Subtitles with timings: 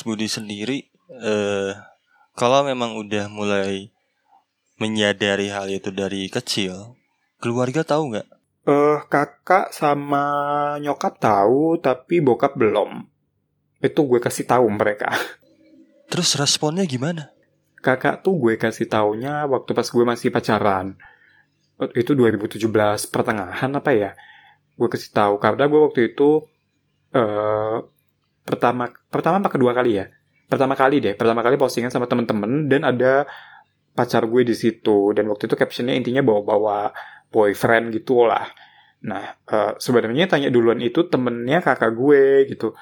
[0.00, 1.76] Mas Budi sendiri eh
[2.32, 3.92] kalau memang udah mulai
[4.80, 6.96] menyadari hal itu dari kecil,
[7.36, 8.28] keluarga tahu nggak?
[8.64, 10.24] Eh uh, kakak sama
[10.80, 13.12] nyokap tahu tapi bokap belum.
[13.84, 15.12] Itu gue kasih tahu mereka.
[16.08, 17.28] Terus responnya gimana?
[17.84, 20.96] Kakak tuh gue kasih taunya waktu pas gue masih pacaran.
[21.92, 22.56] Itu 2017
[23.12, 24.16] pertengahan apa ya?
[24.80, 26.48] Gue kasih tahu karena gue waktu itu
[27.12, 27.99] eh uh,
[28.50, 30.10] pertama pertama apa kedua kali ya?
[30.50, 33.22] Pertama kali deh, pertama kali postingan sama temen-temen dan ada
[33.94, 36.90] pacar gue di situ dan waktu itu captionnya intinya bawa-bawa
[37.30, 38.50] boyfriend gitu lah.
[39.06, 42.74] Nah, uh, sebenarnya tanya duluan itu temennya kakak gue gitu.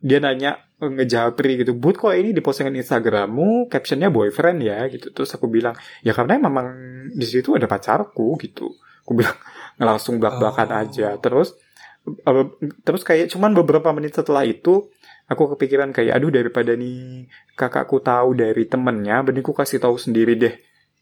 [0.00, 5.12] Dia nanya ngejapri gitu, Bud kok ini di postingan Instagrammu captionnya boyfriend ya gitu.
[5.12, 6.72] Terus aku bilang, ya karena memang
[7.12, 8.70] di situ ada pacarku gitu.
[9.04, 9.36] Aku bilang
[9.76, 10.80] langsung belak-belakan oh.
[10.86, 11.08] aja.
[11.20, 11.52] Terus
[12.82, 14.88] terus kayak cuman beberapa menit setelah itu
[15.30, 20.34] aku kepikiran kayak aduh daripada nih kakakku tahu dari temennya mending aku kasih tahu sendiri
[20.34, 20.54] deh.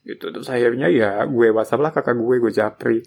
[0.05, 0.25] Gitu.
[0.29, 2.99] Terus akhirnya ya gue whatsapp lah kakak gue gue japri.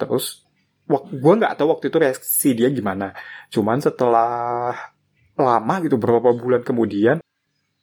[0.00, 0.48] Terus
[0.88, 3.12] gue nggak tahu waktu itu reaksi dia gimana.
[3.52, 4.72] Cuman setelah
[5.36, 7.20] lama gitu beberapa bulan kemudian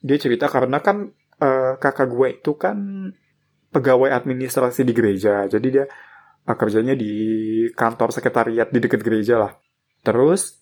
[0.00, 2.76] dia cerita karena kan uh, kakak gue itu kan
[3.70, 5.46] pegawai administrasi di gereja.
[5.46, 5.86] Jadi dia
[6.46, 7.12] uh, kerjanya di
[7.74, 9.52] kantor sekretariat di dekat gereja lah.
[10.00, 10.60] Terus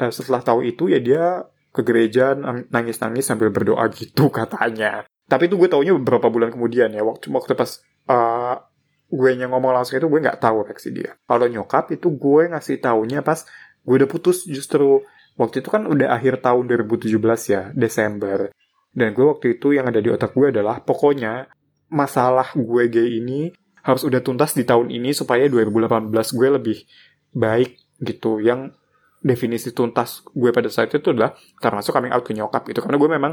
[0.00, 2.34] uh, setelah tahu itu ya dia ke gereja
[2.70, 5.06] nangis-nangis sambil berdoa gitu katanya.
[5.30, 7.78] Tapi itu gue taunya beberapa bulan kemudian ya waktu waktu pas
[8.10, 8.58] uh,
[9.10, 11.14] gue yang ngomong langsung itu gue nggak tahu reaksi dia.
[11.26, 13.46] Kalau nyokap itu gue ngasih taunya pas
[13.86, 15.06] gue udah putus justru
[15.38, 17.14] waktu itu kan udah akhir tahun 2017
[17.46, 18.50] ya Desember.
[18.90, 21.46] Dan gue waktu itu yang ada di otak gue adalah pokoknya
[21.94, 23.54] masalah gue gay ini
[23.84, 26.78] harus udah tuntas di tahun ini supaya 2018 gue lebih
[27.32, 28.40] baik gitu.
[28.40, 28.76] Yang
[29.20, 32.80] definisi tuntas gue pada saat itu adalah termasuk coming out ke nyokap gitu.
[32.84, 33.32] Karena gue memang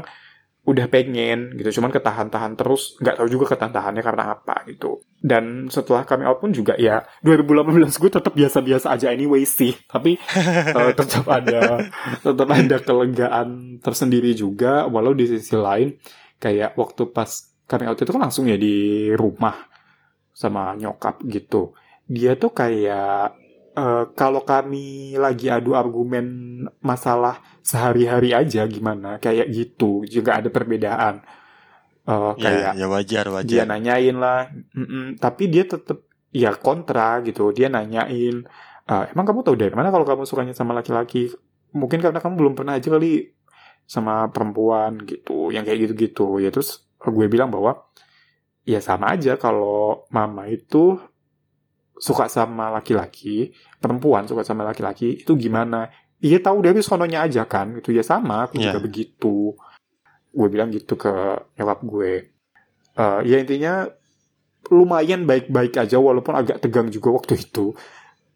[0.68, 1.80] udah pengen gitu.
[1.80, 3.00] Cuman ketahan-tahan terus.
[3.00, 5.00] Nggak tahu juga ketahan-tahannya karena apa gitu.
[5.16, 9.72] Dan setelah kami out pun juga ya 2018 gue tetap biasa-biasa aja anyway sih.
[9.88, 10.20] Tapi
[10.76, 11.88] uh, tetap ada
[12.20, 14.84] tetap ada kelegaan tersendiri juga.
[14.88, 15.96] Walau di sisi lain
[16.36, 19.67] kayak waktu pas kami out itu kan langsung ya di rumah
[20.38, 21.74] sama nyokap gitu.
[22.06, 23.34] Dia tuh kayak
[23.74, 31.26] uh, kalau kami lagi adu argumen masalah sehari-hari aja gimana kayak gitu juga ada perbedaan.
[32.06, 33.44] Uh, kayak ya, ya wajar wajar.
[33.44, 38.48] dia nanyain lah mm -mm, tapi dia tetap ya kontra gitu dia nanyain
[38.88, 41.30] uh, emang kamu tahu dari mana kalau kamu sukanya sama laki-laki?
[41.76, 43.36] Mungkin karena kamu belum pernah aja kali
[43.84, 46.40] sama perempuan gitu yang kayak gitu-gitu.
[46.40, 47.88] Ya terus gue bilang bahwa
[48.68, 51.00] ya sama aja kalau mama itu
[51.96, 55.88] suka sama laki-laki, perempuan suka sama laki-laki, itu gimana?
[56.20, 58.70] Iya tahu dari sononya aja kan, itu ya sama, aku yeah.
[58.70, 59.56] juga begitu.
[60.28, 61.10] Gue bilang gitu ke
[61.56, 62.12] nyokap gue.
[62.98, 63.88] Uh, ya intinya
[64.68, 67.72] lumayan baik-baik aja walaupun agak tegang juga waktu itu.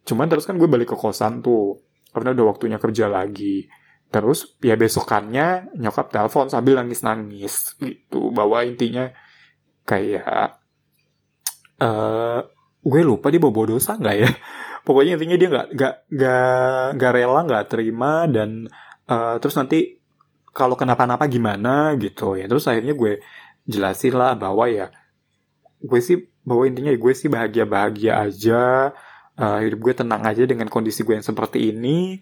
[0.09, 3.69] Cuman terus kan gue balik ke kosan tuh, karena udah waktunya kerja lagi.
[4.11, 9.13] Terus ya besokannya nyokap telepon sambil nangis-nangis gitu, bahwa intinya
[9.83, 10.63] kayak
[11.83, 12.41] uh,
[12.83, 14.31] gue lupa dia bawa dosa nggak ya?
[14.87, 18.67] Pokoknya intinya dia nggak nggak nggak nggak rela nggak terima dan
[19.07, 20.03] uh, terus nanti
[20.53, 22.51] kalau kenapa-napa gimana gitu ya.
[22.51, 23.23] Terus akhirnya gue
[23.67, 24.91] jelasin lah bahwa ya
[25.83, 28.91] gue sih bahwa intinya gue sih bahagia bahagia aja
[29.39, 32.19] uh, hidup gue tenang aja dengan kondisi gue yang seperti ini.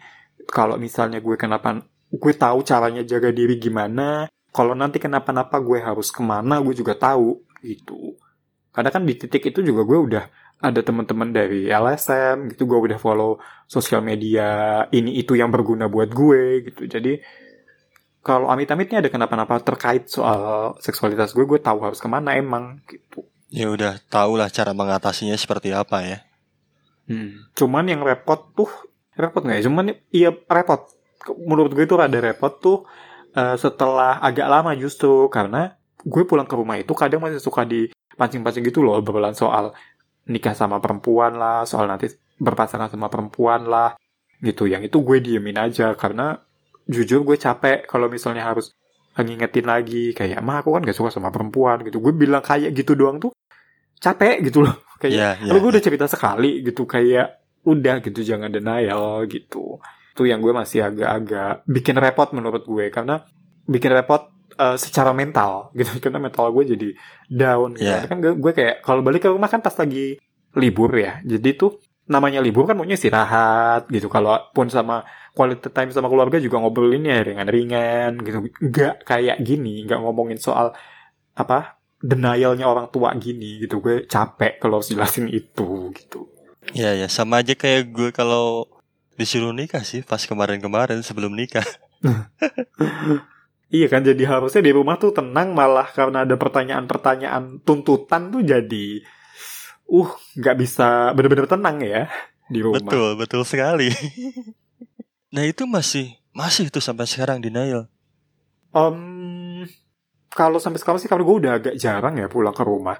[0.49, 1.81] Kalau misalnya gue kenapa
[2.11, 4.29] gue tahu caranya jaga diri gimana.
[4.51, 8.17] Kalau nanti kenapa-napa gue harus ke mana gue juga tahu gitu
[8.71, 10.25] karena kan di titik itu juga gue udah
[10.61, 16.13] ada teman-teman dari LSM gitu gue udah follow sosial media ini itu yang berguna buat
[16.13, 16.85] gue gitu.
[16.85, 17.17] Jadi
[18.21, 23.25] kalau amit-amitnya ada kenapa-napa terkait soal seksualitas gue gue tahu harus ke mana emang gitu.
[23.51, 26.19] Ya udah tau lah cara mengatasinya seperti apa ya.
[27.11, 27.51] Hmm.
[27.59, 28.71] cuman yang repot tuh
[29.19, 29.65] repot nggak ya?
[29.67, 29.85] Cuman
[30.15, 30.87] iya repot.
[31.43, 32.87] Menurut gue itu rada repot tuh
[33.35, 37.89] uh, setelah agak lama justru karena gue pulang ke rumah itu kadang masih suka di
[38.17, 39.73] pancing-pancing gitu loh obrolan soal
[40.29, 43.97] nikah sama perempuan lah, soal nanti berpasangan sama perempuan lah,
[44.41, 44.71] gitu.
[44.71, 46.39] Yang itu gue diemin aja karena
[46.87, 48.73] jujur gue capek kalau misalnya harus
[49.21, 52.01] ngingetin lagi kayak mah aku kan gak suka sama perempuan gitu.
[52.01, 53.33] Gue bilang kayak gitu doang tuh
[54.01, 54.77] capek gitu loh.
[55.01, 59.81] Kayak yeah, yeah, gue udah cerita sekali gitu kayak udah gitu jangan denial gitu.
[60.13, 63.25] Itu yang gue masih agak-agak bikin repot menurut gue karena
[63.65, 66.89] bikin repot uh, secara mental gitu karena mental gue jadi
[67.31, 67.87] down gitu.
[67.87, 68.09] Yeah.
[68.09, 70.19] kan gue, gue kayak kalau balik ke rumah kan pas lagi
[70.59, 71.79] libur ya jadi tuh
[72.11, 74.11] namanya libur kan maunya istirahat gitu.
[74.11, 78.39] Kalaupun sama quality time sama keluarga juga ngobrolinnya ringan-ringan gitu.
[78.59, 80.75] Nggak kayak gini, nggak ngomongin soal
[81.39, 83.79] apa denialnya orang tua gini gitu.
[83.79, 86.27] Gue capek kalau harus jelasin itu gitu.
[86.75, 88.67] Ya ya sama aja kayak gue kalau
[89.15, 91.65] disuruh nikah sih pas kemarin-kemarin sebelum nikah.
[93.71, 98.87] Iya kan jadi harusnya di rumah tuh tenang malah karena ada pertanyaan-pertanyaan tuntutan tuh jadi
[99.91, 102.11] uh nggak bisa bener-bener tenang ya
[102.51, 102.83] di rumah.
[102.83, 103.95] Betul, betul sekali.
[105.35, 107.87] nah, itu masih masih itu sampai sekarang denial.
[108.75, 109.67] Um,
[110.35, 112.99] kalau sampai sekarang sih kalau gue udah agak jarang ya pulang ke rumah.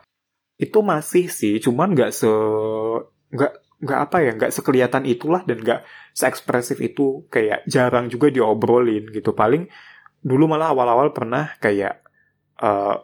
[0.55, 2.31] Itu masih sih, cuman nggak se
[3.35, 5.81] nggak nggak apa ya nggak sekelihatan itulah dan nggak
[6.13, 9.73] seekspresif itu kayak jarang juga diobrolin gitu paling
[10.21, 12.05] dulu malah awal-awal pernah kayak
[12.61, 12.97] uh,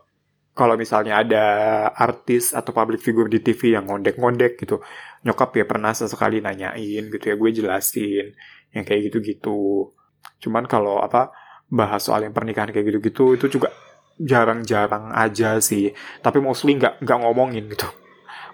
[0.56, 1.44] kalau misalnya ada
[1.92, 4.80] artis atau public figure di TV yang ngondek-ngondek gitu,
[5.20, 8.32] nyokap ya pernah sesekali nanyain gitu ya, gue jelasin
[8.72, 9.92] yang kayak gitu-gitu.
[10.40, 11.28] Cuman kalau apa
[11.68, 13.68] bahas soal yang pernikahan kayak gitu-gitu itu juga
[14.16, 15.92] jarang-jarang aja sih.
[16.24, 17.88] Tapi mostly nggak nggak ngomongin gitu.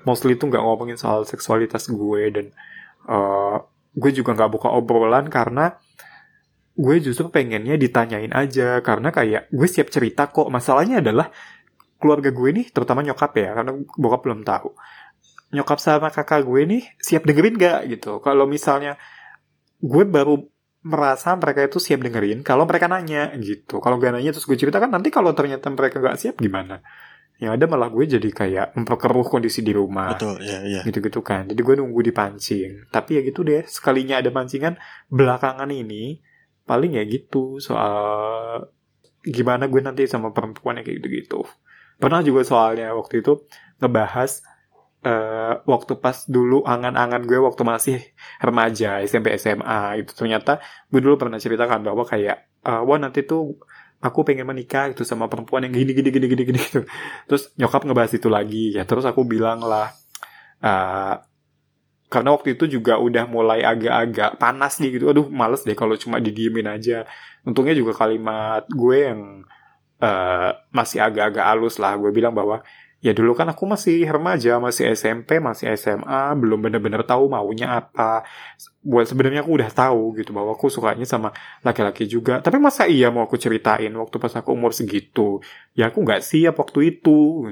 [0.03, 2.47] Mostly itu nggak ngomongin soal seksualitas gue dan
[3.07, 3.63] uh,
[3.95, 5.79] gue juga nggak buka obrolan karena
[6.73, 10.49] gue justru pengennya ditanyain aja karena kayak gue siap cerita kok.
[10.49, 11.29] Masalahnya adalah
[12.01, 14.73] keluarga gue nih terutama nyokap ya karena bokap belum tahu.
[15.53, 18.25] Nyokap sama kakak gue nih siap dengerin gak gitu.
[18.25, 18.97] Kalau misalnya
[19.85, 20.41] gue baru
[20.83, 23.79] merasa mereka itu siap dengerin kalau mereka nanya gitu.
[23.85, 26.81] Kalau gak nanya terus gue ceritakan nanti kalau ternyata mereka gak siap gimana?
[27.37, 30.15] Yang ada malah gue jadi kayak memperkeruh kondisi di rumah.
[30.15, 30.81] Betul, ya, ya.
[30.89, 31.53] gitu-gitu kan.
[31.53, 32.89] Jadi gue nunggu dipancing.
[32.89, 34.81] Tapi ya gitu deh sekalinya ada pancingan
[35.13, 36.32] belakangan ini
[36.73, 38.73] paling ya gitu soal
[39.21, 41.45] gimana gue nanti sama perempuan yang kayak gitu-gitu.
[42.01, 43.45] Pernah juga soalnya waktu itu
[43.79, 44.41] ngebahas
[45.05, 47.99] uh, waktu pas dulu angan-angan gue waktu masih
[48.41, 50.59] remaja SMP SMA itu ternyata
[50.91, 53.61] gue dulu pernah ceritakan bahwa kayak uh, wah nanti tuh
[54.03, 56.83] aku pengen menikah itu sama perempuan yang gini gini gini gini gini gitu.
[57.31, 59.95] Terus nyokap ngebahas itu lagi ya terus aku bilang lah
[60.65, 61.15] uh,
[62.13, 65.09] karena waktu itu juga udah mulai agak-agak panas nih gitu.
[65.09, 67.09] Aduh males deh kalau cuma didiemin aja.
[67.49, 69.21] Untungnya juga kalimat gue yang
[70.05, 71.97] uh, masih agak-agak halus lah.
[71.97, 72.61] Gue bilang bahwa
[73.01, 78.29] ya dulu kan aku masih remaja masih SMP masih SMA belum bener-bener tahu maunya apa.
[78.85, 81.33] Buat sebenarnya aku udah tahu gitu bahwa aku sukanya sama
[81.65, 82.45] laki-laki juga.
[82.45, 85.41] Tapi masa iya mau aku ceritain waktu pas aku umur segitu?
[85.73, 87.49] Ya aku nggak siap waktu itu.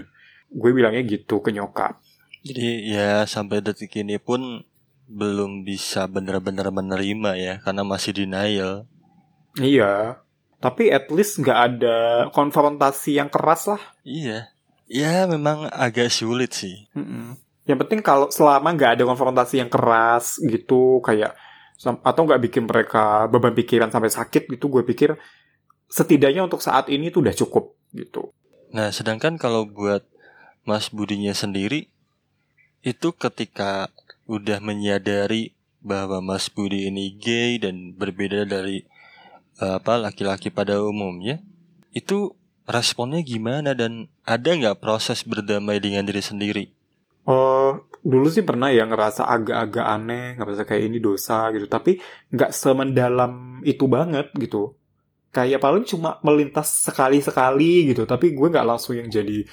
[0.52, 1.96] Gue bilangnya gitu ke nyokap
[2.40, 4.64] jadi ya sampai detik ini pun
[5.10, 8.87] belum bisa benar-benar menerima ya karena masih denial.
[9.58, 10.22] Iya.
[10.60, 11.96] Tapi at least nggak ada
[12.31, 13.82] konfrontasi yang keras lah.
[14.06, 14.52] Iya.
[14.87, 16.86] Ya memang agak sulit sih.
[16.94, 17.34] Mm-mm.
[17.67, 21.34] Yang penting kalau selama nggak ada konfrontasi yang keras gitu kayak
[21.81, 25.17] atau nggak bikin mereka beban pikiran sampai sakit gitu gue pikir
[25.88, 28.31] setidaknya untuk saat ini tuh udah cukup gitu.
[28.70, 30.05] Nah sedangkan kalau buat
[30.69, 31.88] Mas Budinya sendiri
[32.81, 33.93] itu ketika
[34.25, 38.84] udah menyadari bahwa Mas Budi ini gay dan berbeda dari
[39.60, 41.41] uh, apa laki-laki pada umumnya,
[41.93, 42.37] itu
[42.69, 46.65] responnya gimana dan ada nggak proses berdamai dengan diri sendiri?
[47.29, 52.01] Oh, dulu sih pernah ya ngerasa agak-agak aneh, ngerasa kayak ini dosa gitu, tapi
[52.32, 54.72] nggak semendalam itu banget gitu.
[55.31, 59.46] Kayak paling cuma melintas sekali-sekali gitu, tapi gue nggak langsung yang jadi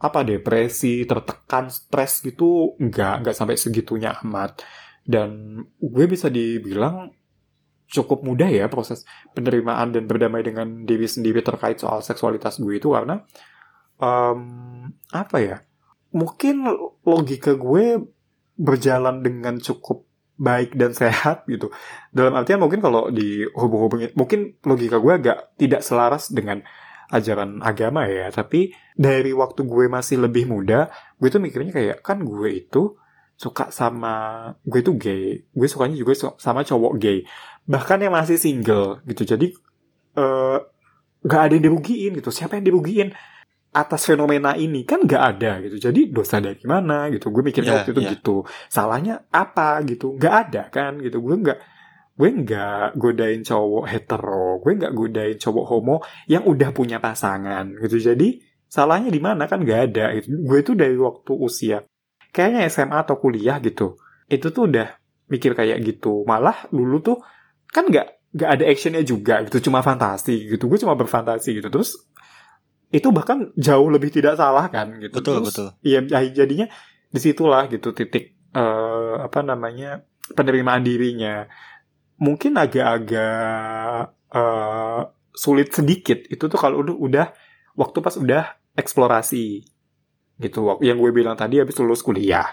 [0.00, 4.64] apa depresi, tertekan, stres gitu nggak nggak sampai segitunya amat.
[5.04, 7.12] Dan gue bisa dibilang
[7.90, 9.02] cukup mudah ya proses
[9.34, 13.20] penerimaan dan berdamai dengan diri sendiri terkait soal seksualitas gue itu karena
[14.00, 15.56] um, apa ya?
[16.10, 16.66] Mungkin
[17.04, 18.00] logika gue
[18.56, 21.68] berjalan dengan cukup baik dan sehat gitu.
[22.08, 26.64] Dalam artian mungkin kalau dihubung-hubungin, mungkin logika gue agak tidak selaras dengan
[27.10, 30.88] ajaran agama ya tapi dari waktu gue masih lebih muda
[31.18, 32.94] gue tuh mikirnya kayak kan gue itu
[33.34, 37.26] suka sama gue tuh gay gue sukanya juga sama cowok gay
[37.70, 39.22] bahkan yang masih single gitu.
[39.22, 39.54] Jadi
[40.18, 40.58] uh,
[41.22, 42.34] gak ada yang dirugiin gitu.
[42.34, 43.14] Siapa yang dirugiin?
[43.70, 45.78] Atas fenomena ini kan gak ada gitu.
[45.78, 47.30] Jadi dosa dari mana gitu?
[47.30, 48.12] Gue mikirnya yeah, waktu itu yeah.
[48.18, 48.36] gitu.
[48.66, 50.18] Salahnya apa gitu?
[50.18, 51.22] Gak ada kan gitu.
[51.22, 51.58] Gue nggak
[52.20, 55.96] gue nggak godain cowok hetero gue nggak godain cowok homo
[56.28, 57.96] yang udah punya pasangan gitu.
[58.12, 59.48] Jadi salahnya di mana?
[59.48, 60.36] Kan nggak ada gitu.
[60.36, 61.80] gue tuh dari waktu usia
[62.28, 63.96] kayaknya SMA atau kuliah gitu
[64.28, 65.00] itu tuh udah
[65.32, 66.28] mikir kayak gitu.
[66.28, 67.18] Malah dulu tuh
[67.72, 69.72] kan nggak nggak ada actionnya juga gitu.
[69.72, 70.68] Cuma fantasi gitu.
[70.68, 71.72] Gue cuma berfantasi gitu.
[71.72, 71.96] Terus
[72.92, 75.24] itu bahkan jauh lebih tidak salah kan gitu.
[75.24, 75.68] Betul terus, betul.
[75.80, 76.68] iya jadinya
[77.10, 81.46] di situlah gitu titik uh, apa namanya penerimaan dirinya
[82.20, 86.20] mungkin agak-agak uh, sulit sedikit.
[86.28, 87.26] Itu tuh kalau udah udah
[87.74, 88.44] waktu pas udah
[88.76, 89.64] eksplorasi
[90.36, 90.60] gitu.
[90.84, 92.46] Yang gue bilang tadi habis lulus kuliah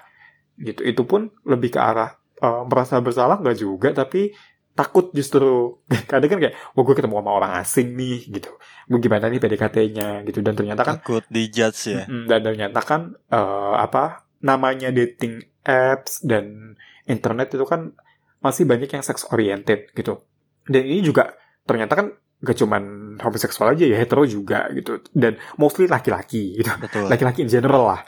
[0.58, 0.82] gitu.
[0.82, 4.32] Itu pun lebih ke arah uh, merasa bersalah nggak juga tapi
[4.78, 5.82] takut justru
[6.12, 8.52] kadang kan kayak wah gue ketemu sama orang asing nih gitu.
[8.88, 10.40] Gue gimana nih PDKT-nya gitu.
[10.40, 12.04] Dan ternyata kan takut dijudge ya.
[12.08, 16.78] Dan ternyata kan uh, apa namanya dating apps dan
[17.10, 17.98] internet itu kan
[18.44, 20.22] masih banyak yang sex oriented gitu
[20.68, 22.84] dan ini juga ternyata kan gak cuman
[23.18, 26.70] homoseksual aja ya hetero juga gitu dan mostly laki-laki gitu
[27.10, 28.02] laki-laki in general lah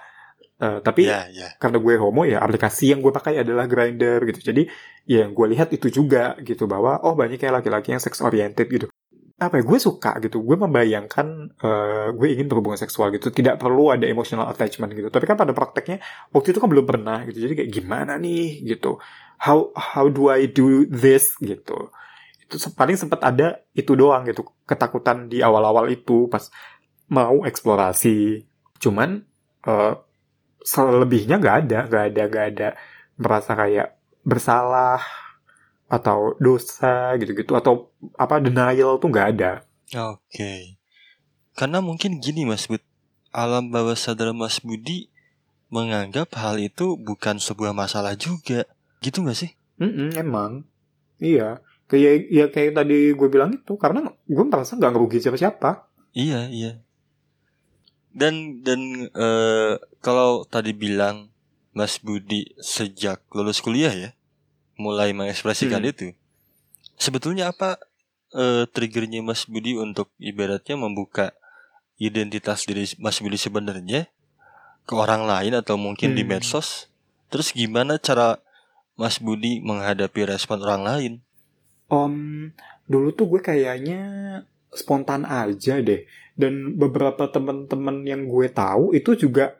[0.59, 1.51] Uh, tapi yeah, yeah.
[1.55, 4.51] karena gue homo ya aplikasi yang gue pakai adalah grinder gitu.
[4.51, 4.67] Jadi
[5.07, 8.67] ya yang gue lihat itu juga gitu bahwa oh banyak kayak laki-laki yang sex oriented
[8.67, 8.91] gitu.
[9.39, 10.43] Apa ya gue suka gitu.
[10.43, 13.31] Gue membayangkan uh, gue ingin berhubungan seksual gitu.
[13.31, 15.07] Tidak perlu ada emotional attachment gitu.
[15.07, 16.03] Tapi kan pada prakteknya
[16.35, 17.39] waktu itu kan belum pernah gitu.
[17.39, 18.99] Jadi kayak gimana nih gitu.
[19.39, 21.89] How how do I do this gitu.
[22.43, 24.43] Itu paling sempat ada itu doang gitu.
[24.67, 26.51] Ketakutan di awal-awal itu pas
[27.07, 28.43] mau eksplorasi.
[28.83, 29.23] Cuman
[29.63, 29.95] uh,
[30.63, 32.69] selebihnya nggak ada nggak ada nggak ada
[33.19, 35.01] merasa kayak bersalah
[35.89, 39.51] atau dosa gitu-gitu atau apa denial tuh nggak ada.
[39.89, 40.61] Oke, okay.
[41.57, 42.85] karena mungkin gini Mas Bud,
[43.33, 45.09] alam bawah sadar Mas Budi
[45.73, 48.69] menganggap hal itu bukan sebuah masalah juga,
[48.99, 49.51] gitu nggak sih?
[49.79, 50.51] Mm -mm, emang,
[51.19, 51.63] iya.
[51.89, 55.89] Kayak ya kayak tadi gue bilang itu karena gue merasa nggak ngerugi siapa-siapa.
[56.13, 56.71] Iya iya
[58.13, 61.29] dan dan uh, kalau tadi bilang
[61.71, 64.09] Mas Budi sejak lulus kuliah ya
[64.79, 65.91] mulai mengekspresikan hmm.
[65.93, 66.07] itu
[66.97, 67.77] sebetulnya apa
[68.33, 71.37] uh, triggernya Mas Budi untuk ibaratnya membuka
[72.01, 74.09] identitas diri Mas Budi sebenarnya
[74.89, 76.17] ke orang lain atau mungkin hmm.
[76.17, 76.89] di medsos
[77.29, 78.41] terus gimana cara
[78.99, 81.13] Mas Budi menghadapi respon orang lain?
[81.87, 82.51] Om
[82.83, 84.01] dulu tuh gue kayaknya
[84.75, 86.03] spontan aja deh.
[86.35, 89.55] Dan beberapa teman-teman yang gue tahu itu juga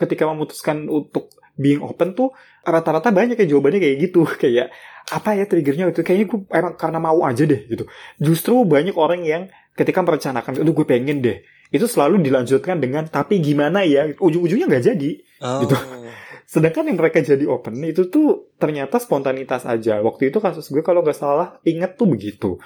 [0.00, 1.28] ketika memutuskan untuk
[1.60, 2.32] being open tuh
[2.64, 4.24] rata-rata banyak yang jawabannya kayak gitu.
[4.42, 4.72] Kayak
[5.12, 7.84] apa ya triggernya itu kayaknya gue emang karena mau aja deh gitu.
[8.16, 9.42] Justru banyak orang yang
[9.76, 11.44] ketika merencanakan itu gue pengen deh.
[11.68, 14.08] Itu selalu dilanjutkan dengan tapi gimana ya?
[14.16, 15.10] Ujung-ujungnya nggak jadi.
[15.44, 15.68] Oh.
[15.68, 15.76] gitu
[16.50, 21.06] sedangkan yang mereka jadi open itu tuh ternyata spontanitas aja waktu itu kasus gue kalau
[21.06, 22.58] nggak salah inget tuh begitu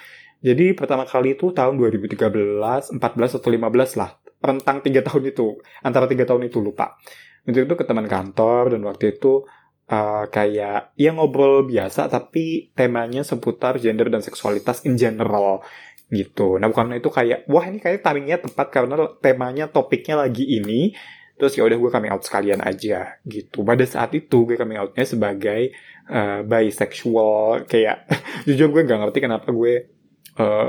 [0.44, 4.20] jadi pertama kali itu tahun 2013, 14 atau 15 lah.
[4.44, 5.56] Rentang tiga tahun itu.
[5.80, 7.00] Antara tiga tahun itu lupa.
[7.48, 9.48] Itu itu ke teman kantor dan waktu itu
[9.88, 15.64] uh, kayak ya ngobrol biasa tapi temanya seputar gender dan seksualitas in general
[16.12, 16.60] gitu.
[16.60, 20.92] Nah bukan itu kayak wah ini kayak timingnya tepat karena temanya topiknya lagi ini.
[21.34, 23.66] Terus ya udah gue coming out sekalian aja gitu.
[23.66, 25.74] Pada saat itu gue coming outnya sebagai
[26.06, 28.06] uh, bisexual kayak
[28.46, 29.90] jujur gue nggak ngerti kenapa gue
[30.38, 30.68] uh,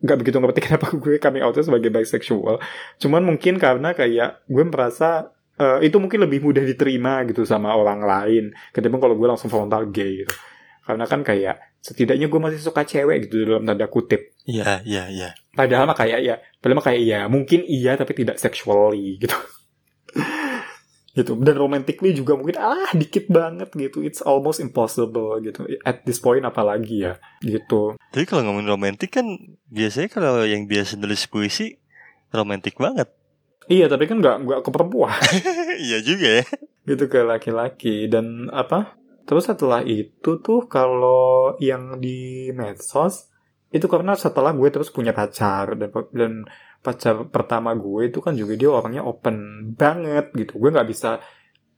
[0.00, 2.62] nggak begitu ngerti kenapa gue coming outnya sebagai bisexual.
[3.02, 8.06] Cuman mungkin karena kayak gue merasa uh, itu mungkin lebih mudah diterima gitu sama orang
[8.06, 10.34] lain ketimbang kalau gue langsung frontal gay gitu.
[10.86, 14.38] Karena kan kayak setidaknya gue masih suka cewek gitu dalam tanda kutip.
[14.46, 15.30] Iya, iya, iya.
[15.50, 19.34] Padahal mah kayak ya, padahal mah kayak iya, mungkin iya tapi tidak sexually gitu
[21.18, 21.34] gitu.
[21.38, 24.02] Dan romantically juga mungkin ah dikit banget gitu.
[24.04, 25.66] It's almost impossible gitu.
[25.82, 27.98] At this point apalagi ya gitu.
[28.14, 29.26] Tapi kalau ngomongin romantik kan
[29.70, 31.78] biasanya kalau yang biasa nulis puisi
[32.30, 33.10] romantik banget.
[33.70, 35.14] Iya tapi kan nggak nggak ke perempuan.
[35.80, 36.44] Iya juga ya.
[36.84, 38.04] Gitu ke laki-laki.
[38.10, 39.00] Dan apa?
[39.24, 43.30] Terus setelah itu tuh kalau yang di medsos
[43.70, 46.32] itu karena setelah gue terus punya pacar dan dan
[46.80, 50.56] pacar pertama gue itu kan juga dia orangnya open banget gitu.
[50.56, 51.20] Gue nggak bisa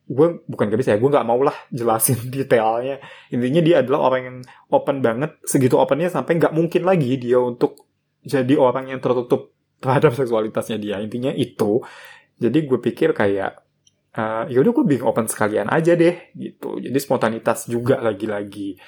[0.02, 3.02] gue bukan gak bisa ya gue nggak mau lah jelasin detailnya.
[3.34, 4.38] Intinya dia adalah orang yang
[4.70, 7.86] open banget segitu opennya sampai nggak mungkin lagi dia untuk
[8.22, 9.50] jadi orang yang tertutup
[9.82, 11.02] terhadap seksualitasnya dia.
[11.02, 11.82] Intinya itu.
[12.38, 13.62] Jadi gue pikir kayak
[14.18, 16.78] uh, ya udah gue bingung open sekalian aja deh gitu.
[16.78, 18.78] Jadi spontanitas juga lagi-lagi.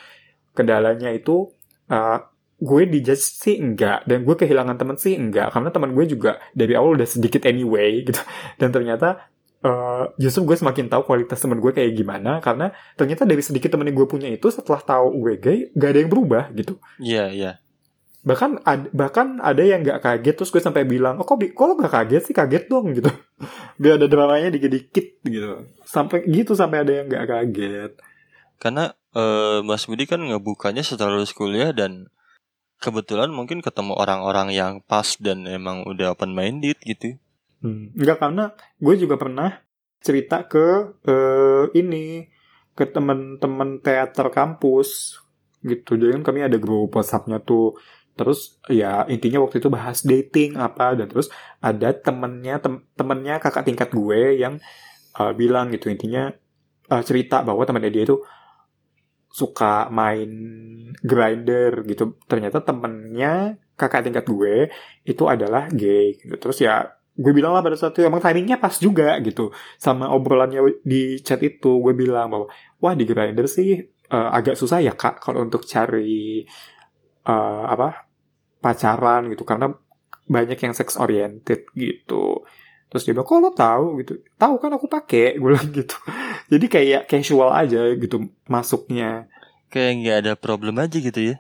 [0.55, 1.51] Kendalanya itu
[1.91, 2.19] uh,
[2.61, 6.79] gue dijudge sih enggak dan gue kehilangan temen sih enggak karena teman gue juga dari
[6.79, 8.21] awal udah sedikit anyway gitu.
[8.57, 9.29] Dan ternyata
[9.65, 13.89] uh, justru gue semakin tahu kualitas temen gue kayak gimana karena ternyata dari sedikit temen
[13.89, 16.79] yang gue punya itu setelah tahu gue gay gak ada yang berubah gitu.
[17.01, 17.45] Iya yeah, iya.
[17.45, 17.57] Yeah.
[18.25, 21.77] bahkan ad, bahkan ada yang nggak kaget terus gue sampai bilang oh kok kok lo
[21.77, 22.33] gak kaget sih?
[22.33, 23.13] Kaget dong gitu.
[23.81, 25.69] Biar ada dramanya dikit-dikit gitu.
[25.85, 27.93] Sampai gitu sampai ada yang nggak kaget.
[28.57, 32.09] Karena uh, Mas Budi kan ngebukanya setelah lulus kuliah dan
[32.79, 37.17] kebetulan mungkin ketemu orang-orang yang pas dan emang udah open minded gitu.
[37.65, 37.95] Hmm.
[37.97, 38.45] Enggak karena
[38.79, 39.65] gue juga pernah
[40.05, 42.29] cerita ke uh, ini
[42.77, 45.17] ke teman-teman teater kampus
[45.65, 47.81] gitu jadi kan kami ada grup WhatsAppnya tuh
[48.15, 53.65] terus ya intinya waktu itu bahas dating apa dan terus ada temennya tem temennya kakak
[53.67, 54.61] tingkat gue yang
[55.19, 56.31] uh, bilang gitu intinya
[56.93, 58.21] uh, cerita bahwa temannya dia itu
[59.35, 60.31] suka main
[61.03, 62.23] grinder gitu.
[62.31, 64.71] Ternyata temennya kakak tingkat gue
[65.03, 66.39] itu adalah gay gitu.
[66.39, 69.51] Terus ya gue bilang lah pada saat itu emang timingnya pas juga gitu.
[69.75, 72.47] Sama obrolannya di chat itu gue bilang bahwa
[72.79, 73.83] wah di grinder sih
[74.15, 76.47] uh, agak susah ya kak kalau untuk cari
[77.27, 78.07] uh, apa
[78.63, 79.43] pacaran gitu.
[79.43, 79.75] Karena
[80.31, 82.47] banyak yang sex oriented gitu
[82.95, 85.99] terus dia bilang kok lo tahu gitu tahu kan aku pakai gue bilang gitu
[86.47, 89.27] jadi kayak casual aja gitu masuknya
[89.75, 91.37] kayak nggak ada problem aja gitu ya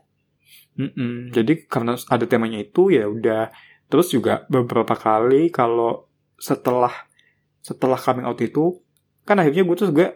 [0.75, 1.31] Mm-mm.
[1.31, 3.55] Jadi karena ada temanya itu ya udah
[3.89, 6.91] Terus juga beberapa kali kalau setelah
[7.63, 8.83] setelah coming out itu
[9.23, 10.09] kan akhirnya gue tuh gue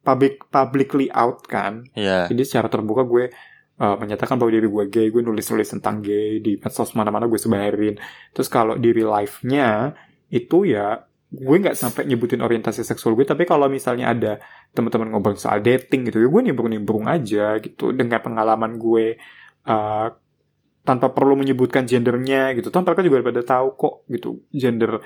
[0.00, 1.84] public publicly out kan.
[1.92, 2.30] Iya.
[2.30, 3.28] Jadi secara terbuka gue
[3.76, 8.00] uh, menyatakan bahwa diri gue gay, gue nulis-nulis tentang gay di medsos mana-mana gue sebarin.
[8.32, 9.92] Terus kalau di real life-nya
[10.30, 14.32] itu ya gue nggak sampai nyebutin orientasi seksual gue tapi kalau misalnya ada
[14.70, 19.18] teman-teman ngobrol soal dating gitu ya gue nimbrung-nimbrung aja gitu dengan pengalaman gue
[19.66, 20.08] uh,
[20.86, 22.70] tanpa perlu menyebutkan gendernya gitu.
[22.70, 25.02] Toh mereka juga pada tahu kok gitu gender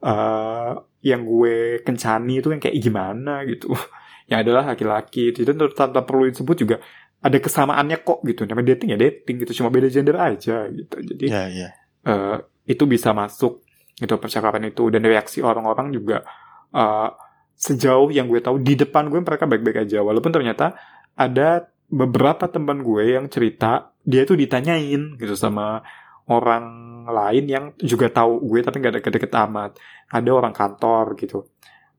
[0.00, 3.74] uh, yang gue kencani itu yang kayak gimana gitu.
[4.30, 5.34] yang adalah laki-laki.
[5.34, 5.42] Itu
[5.74, 6.78] tanpa perlu disebut juga
[7.18, 8.46] ada kesamaannya kok gitu.
[8.46, 9.52] Namanya dating ya dating gitu.
[9.60, 10.96] Cuma beda gender aja gitu.
[11.02, 11.72] Jadi yeah, yeah.
[12.06, 13.63] Uh, itu bisa masuk
[13.98, 14.90] gitu percakapan itu.
[14.90, 16.26] Dan reaksi orang-orang juga
[16.74, 17.10] uh,
[17.54, 20.02] sejauh yang gue tahu di depan gue mereka baik-baik aja.
[20.02, 20.74] Walaupun ternyata
[21.14, 25.80] ada beberapa teman gue yang cerita dia tuh ditanyain gitu sama
[26.26, 26.64] orang
[27.08, 29.78] lain yang juga tahu gue tapi nggak deket-deket amat.
[30.10, 31.46] Ada orang kantor gitu.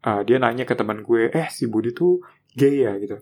[0.05, 2.21] Uh, dia nanya ke teman gue eh si Budi tuh
[2.53, 2.93] gay ya?
[2.99, 3.17] Gitu.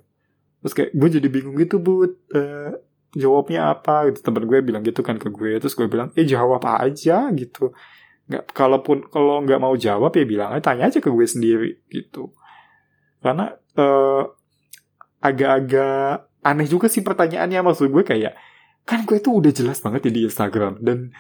[0.64, 2.12] Terus kayak gue jadi bingung gitu bud.
[2.34, 2.76] Uh,
[3.14, 4.10] jawabnya apa?
[4.10, 5.62] Gitu teman gue bilang gitu kan ke gue.
[5.62, 7.72] Terus gue bilang eh jawab apa aja gitu
[8.24, 12.32] nggak kalaupun kalau nggak mau jawab ya bilang aja tanya aja ke gue sendiri gitu.
[13.20, 14.24] Karena uh,
[15.24, 18.36] agak-agak aneh juga sih pertanyaannya maksud gue kayak
[18.84, 21.16] kan gue tuh udah jelas banget ya di Instagram dan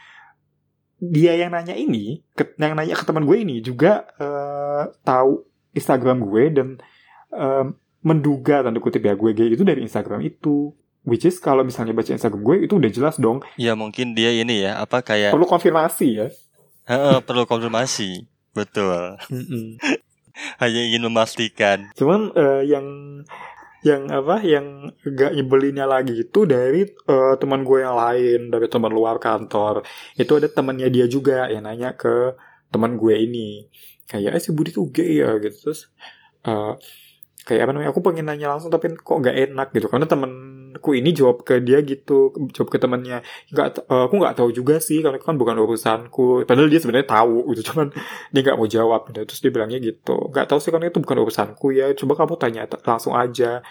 [0.99, 5.43] dia yang nanya ini ke, yang nanya ke teman gue ini juga uh, tahu
[5.75, 6.67] Instagram gue dan
[7.35, 7.67] uh,
[8.03, 10.75] menduga tanda kutip ya gue gay itu dari Instagram itu.
[11.03, 13.43] Which is kalau misalnya baca Instagram gue itu udah jelas dong.
[13.59, 16.27] Ya mungkin dia ini ya apa kayak perlu konfirmasi ya
[16.89, 18.27] uh, perlu konfirmasi.
[18.53, 19.17] Betul.
[20.61, 21.93] Hanya ingin memastikan.
[21.93, 22.85] Cuman uh, yang
[23.83, 28.89] yang apa yang gak nyebelinnya lagi itu dari uh, teman gue yang lain dari teman
[28.95, 29.83] luar kantor.
[30.15, 32.33] Itu ada temannya dia juga yang nanya ke
[32.71, 33.67] teman gue ini.
[34.07, 35.69] Kayak eh si Budi tuh gay ya gitu.
[35.69, 35.91] Terus
[36.47, 36.79] uh,
[37.43, 39.91] kayak apa namanya aku pengen nanya langsung tapi kok nggak enak gitu.
[39.91, 40.07] Karena
[40.73, 43.21] temanku ini jawab ke dia gitu jawab ke temannya.
[43.53, 46.49] Nggak uh, aku nggak tahu juga sih karena kan bukan urusanku.
[46.49, 47.93] Padahal dia sebenarnya tahu gitu cuman
[48.33, 49.01] dia nggak mau jawab.
[49.13, 49.21] Gitu.
[49.29, 50.33] terus dia bilangnya gitu.
[50.33, 51.93] Nggak tahu sih karena itu bukan urusanku ya.
[51.93, 53.61] Coba kamu tanya langsung aja.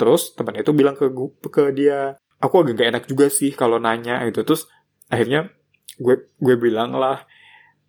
[0.00, 1.12] Terus temannya itu bilang ke
[1.52, 4.42] ke dia aku agak gak enak juga sih kalau nanya gitu.
[4.48, 4.64] Terus
[5.12, 5.52] akhirnya
[6.00, 7.28] gue gue bilang lah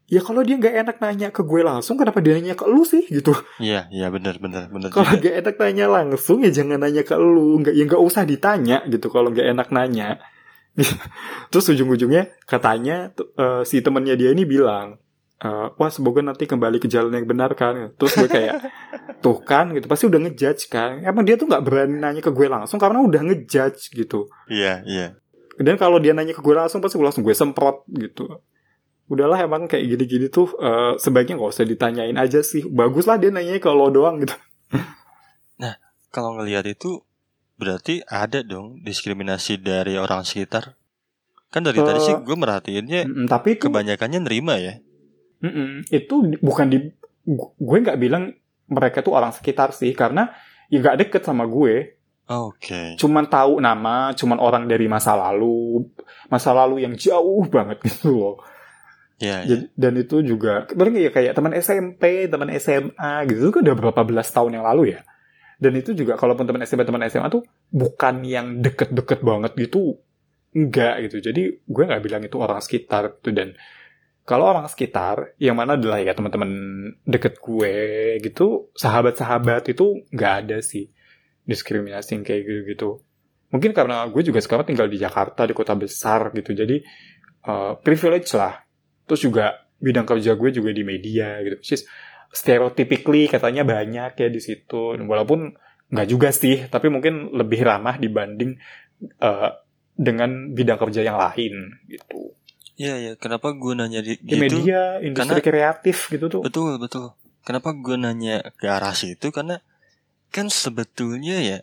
[0.09, 3.05] ya kalau dia nggak enak nanya ke gue langsung kenapa dia nanya ke lu sih?
[3.05, 3.31] Gitu.
[3.61, 7.61] Iya iya benar benar benar kalau nggak enak nanya langsung ya jangan nanya ke lu.
[7.61, 10.17] Nggak ya nggak usah ditanya gitu kalau nggak enak nanya.
[11.53, 14.97] Terus ujung-ujungnya katanya uh, si temennya dia ini bilang
[15.45, 18.65] uh, wah semoga nanti kembali ke jalan yang benar kan terus gue kayak
[19.23, 19.85] tuh kan gitu.
[19.85, 23.21] Pasti udah ngejudge kan emang dia tuh nggak berani nanya ke gue langsung karena udah
[23.21, 24.25] ngejudge gitu.
[24.49, 25.07] Iya iya.
[25.59, 28.25] Dan kalau dia nanya ke gue langsung pasti gue langsung gue semprot gitu
[29.09, 33.33] udahlah emang kayak gini-gini tuh uh, sebaiknya nggak usah ditanyain aja sih bagus lah dia
[33.33, 34.37] nanya ke lo doang gitu
[35.61, 35.73] nah
[36.13, 37.01] kalau ngelihat itu
[37.57, 40.77] berarti ada dong diskriminasi dari orang sekitar
[41.49, 44.77] kan dari uh, tadi sih gue merhatiinnya mm, tapi itu, kebanyakannya nerima ya
[45.41, 46.77] mm -mm, itu bukan di
[47.57, 48.29] gue nggak bilang
[48.69, 50.29] mereka tuh orang sekitar sih karena
[50.69, 52.69] ya nggak deket sama gue Oke.
[52.69, 52.89] Okay.
[52.93, 55.81] Cuman tahu nama, cuman orang dari masa lalu,
[56.29, 58.37] masa lalu yang jauh banget gitu loh.
[59.19, 59.67] Yeah, yeah.
[59.75, 64.31] Dan itu juga sebenarnya ya kayak teman SMP, teman SMA gitu kan udah berapa belas
[64.31, 65.03] tahun yang lalu ya.
[65.59, 69.99] Dan itu juga kalaupun teman SMP, teman SMA tuh bukan yang deket-deket banget gitu,
[70.55, 71.19] enggak gitu.
[71.19, 73.59] Jadi gue nggak bilang itu orang sekitar gitu dan
[74.23, 76.51] kalau orang sekitar yang mana adalah ya teman-teman
[77.03, 77.75] deket gue
[78.23, 80.87] gitu, sahabat-sahabat itu nggak ada sih
[81.43, 83.03] diskriminasi kayak gitu-gitu.
[83.51, 86.77] Mungkin karena gue juga sekarang tinggal di Jakarta di kota besar gitu, jadi
[87.49, 88.68] uh, privilege lah
[89.09, 91.83] terus juga bidang kerja gue juga di media gitu which is
[92.29, 95.57] stereotypically katanya banyak ya di situ walaupun
[95.89, 98.61] nggak juga sih tapi mungkin lebih ramah dibanding
[99.25, 99.57] uh,
[99.97, 102.37] dengan bidang kerja yang lain gitu
[102.79, 104.63] Iya ya, kenapa gue nanya di, di gitu?
[104.63, 107.11] media industri kreatif gitu tuh Betul betul.
[107.43, 109.35] Kenapa gue nanya ke arah situ?
[109.35, 109.59] Karena
[110.31, 111.59] kan sebetulnya ya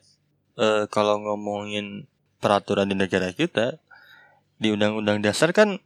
[0.61, 2.04] eh, kalau ngomongin
[2.37, 3.80] peraturan di negara kita
[4.61, 5.80] di undang-undang dasar kan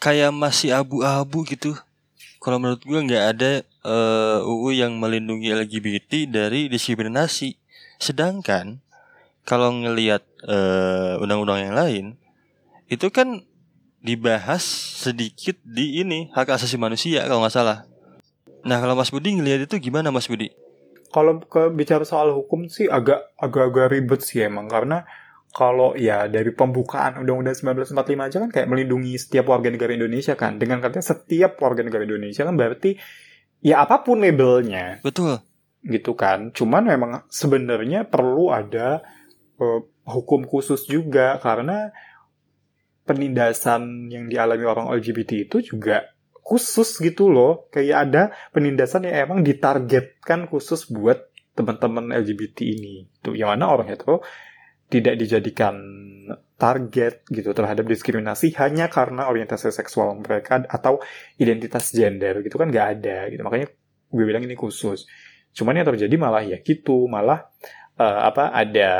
[0.00, 1.76] kayak masih abu-abu gitu.
[2.40, 7.60] Kalau menurut gue nggak ada eh, UU yang melindungi LGBT dari diskriminasi.
[8.00, 8.80] Sedangkan
[9.44, 12.04] kalau ngelihat eh, undang-undang yang lain
[12.88, 13.44] itu kan
[14.00, 14.64] dibahas
[15.04, 17.84] sedikit di ini hak asasi manusia kalau nggak salah.
[18.64, 20.50] Nah kalau Mas Budi ngelihat itu gimana Mas Budi?
[21.10, 21.42] kalau
[21.74, 25.02] bicara soal hukum sih agak agak-agak ribet sih emang karena
[25.50, 30.62] kalau ya dari pembukaan Undang-Undang 1945 aja kan kayak melindungi setiap warga negara Indonesia kan.
[30.62, 32.94] Dengan katanya setiap warga negara Indonesia kan berarti
[33.58, 35.02] ya apa pun labelnya.
[35.02, 35.42] Betul.
[35.80, 36.52] gitu kan.
[36.52, 39.00] Cuman memang sebenarnya perlu ada
[39.58, 41.40] uh, hukum khusus juga.
[41.42, 41.90] Karena
[43.08, 46.04] penindasan yang dialami orang LGBT itu juga
[46.44, 47.66] khusus gitu loh.
[47.74, 48.22] Kayak ada
[48.54, 51.26] penindasan yang emang ditargetkan khusus buat
[51.58, 53.10] teman-teman LGBT ini.
[53.18, 54.22] Tuh yang mana orang hetero
[54.90, 55.78] tidak dijadikan
[56.60, 61.00] target gitu terhadap diskriminasi hanya karena orientasi seksual mereka atau
[61.40, 63.40] identitas gender gitu kan nggak ada gitu.
[63.40, 63.72] Makanya
[64.10, 65.08] gue bilang ini khusus.
[65.56, 67.48] Cuman yang terjadi malah ya gitu malah
[67.96, 68.92] uh, apa ada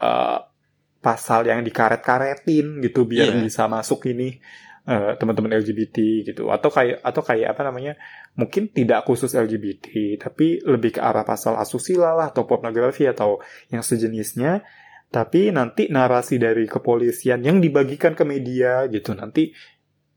[0.00, 0.38] uh,
[1.00, 3.40] pasal yang dikaret-karetin gitu biar Iya.
[3.44, 4.40] bisa masuk ini
[4.86, 6.48] eh, teman-teman LGBT gitu.
[6.48, 7.98] Atau kayak atau kayak apa namanya
[8.38, 13.84] mungkin tidak khusus LGBT tapi lebih ke arah pasal asusila lah atau pornografi atau yang
[13.84, 14.64] sejenisnya.
[15.10, 19.50] Tapi nanti narasi dari kepolisian yang dibagikan ke media gitu nanti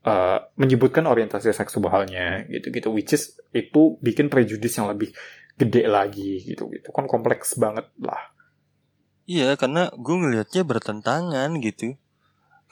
[0.06, 5.10] eh, menyebutkan orientasi seksualnya gitu gitu which is itu bikin prejudis yang lebih
[5.58, 6.94] gede lagi gitu gitu.
[6.94, 8.34] Kan kompleks banget lah.
[9.24, 11.96] Iya karena gue ngelihatnya bertentangan gitu.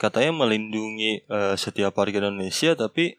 [0.00, 3.16] Katanya melindungi eh, setiap warga Indonesia tapi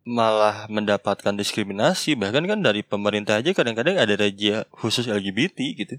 [0.00, 5.96] malah mendapatkan diskriminasi bahkan kan dari pemerintah aja kadang-kadang ada raja khusus LGBT gitu.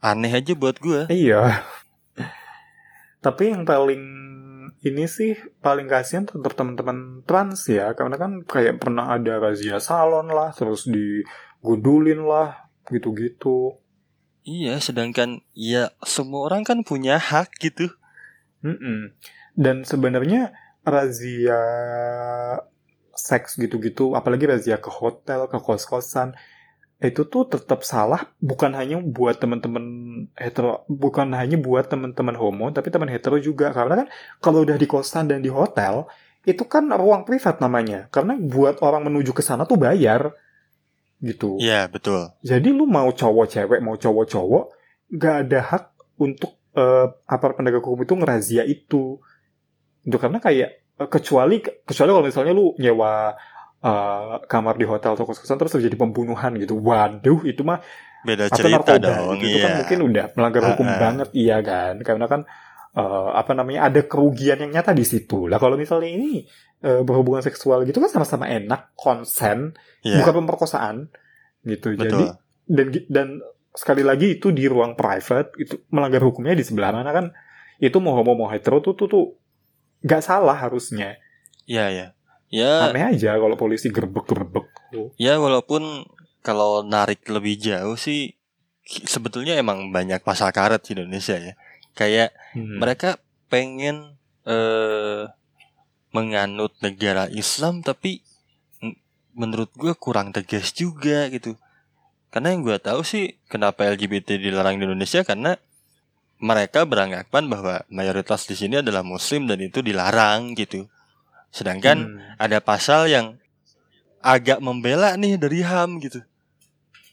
[0.00, 1.12] Aneh aja buat gue.
[1.12, 1.60] Iya.
[3.20, 4.00] Tapi yang paling
[4.80, 10.32] ini sih paling kasihan tetap teman-teman trans ya, karena kan kayak pernah ada razia salon
[10.32, 13.76] lah, terus digundulin lah, gitu-gitu.
[14.40, 17.92] Iya sedangkan ya semua orang kan punya hak gitu.
[18.60, 19.14] Mm-mm.
[19.56, 20.52] Dan sebenarnya
[20.84, 21.60] razia
[23.12, 26.32] seks gitu-gitu, apalagi razia ke hotel, ke kos-kosan,
[27.00, 29.84] itu tuh tetap salah bukan hanya buat teman-teman
[30.36, 34.84] hetero bukan hanya buat teman-teman homo tapi teman hetero juga karena kan kalau udah di
[34.84, 36.04] kosan dan di hotel
[36.44, 40.36] itu kan ruang privat namanya karena buat orang menuju ke sana tuh bayar
[41.24, 42.36] gitu Iya betul.
[42.44, 44.64] jadi lu mau cowok cewek mau cowok cowok
[45.08, 45.84] nggak ada hak
[46.20, 49.18] untuk eh, aparat penegak hukum itu ngerazia itu
[50.00, 53.34] itu karena kayak eh, kecuali kecuali kalau misalnya lu nyewa
[53.80, 57.80] eh, kamar di hotel atau kos-kosan terus terjadi pembunuhan gitu waduh itu mah
[58.20, 59.40] Beda atau cerita narkoba dong.
[59.40, 59.78] gitu itu kan iya.
[59.80, 61.00] mungkin udah melanggar hukum Ah, ah.
[61.00, 62.40] banget iya kan karena kan
[62.92, 66.44] eh, apa namanya ada kerugian yang nyata di situ lah kalau misalnya ini
[66.84, 70.96] eh, berhubungan seksual gitu kan sama-sama enak konsen Iya, bukan pemerkosaan
[71.64, 72.04] gitu betul.
[72.04, 72.24] jadi
[72.70, 73.28] dan dan
[73.70, 77.26] sekali lagi itu di ruang private itu melanggar hukumnya di sebelah mana kan
[77.78, 79.24] itu mau homo mau hetero tuh tuh tuh
[80.02, 81.16] nggak salah harusnya
[81.70, 82.06] Iya ya.
[82.50, 84.66] Ya aneh aja kalau polisi gerbek gerbek
[85.14, 86.02] Ya walaupun
[86.42, 88.34] kalau narik lebih jauh sih
[89.06, 91.54] sebetulnya emang banyak pasal karet di Indonesia ya.
[91.94, 92.82] Kayak Hmm.
[92.82, 95.30] mereka pengen eh
[96.10, 98.26] menganut negara Islam tapi
[99.30, 101.54] menurut gue kurang tegas juga gitu.
[102.30, 105.58] Karena yang gue tahu sih kenapa LGBT dilarang di Indonesia karena
[106.38, 110.86] mereka beranggapan bahwa mayoritas di sini adalah Muslim dan itu dilarang gitu.
[111.50, 112.22] Sedangkan Hmm.
[112.38, 113.36] ada pasal yang
[114.22, 116.22] agak membela nih dari HAM gitu.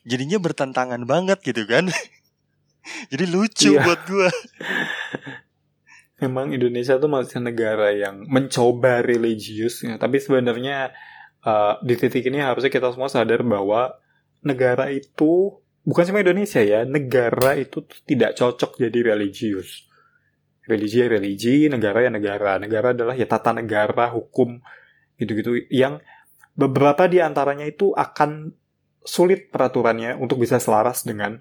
[0.06, 1.90] Jadinya bertentangan banget gitu kan.
[3.12, 3.84] Jadi lucu Iya.
[3.84, 4.30] buat gua.
[6.18, 10.02] Memang Indonesia tuh masih negara yang mencoba religius ya.
[10.02, 10.90] Tapi sebenarnya
[11.46, 13.94] uh, di titik ini harusnya kita semua sadar bahwa
[14.48, 19.84] negara itu bukan cuma Indonesia ya, negara itu tidak cocok jadi religius.
[20.68, 22.60] Religi ya religi, negara ya negara.
[22.60, 24.60] Negara adalah ya tata negara, hukum
[25.16, 26.04] gitu-gitu yang
[26.56, 28.52] beberapa di antaranya itu akan
[29.08, 31.40] sulit peraturannya untuk bisa selaras dengan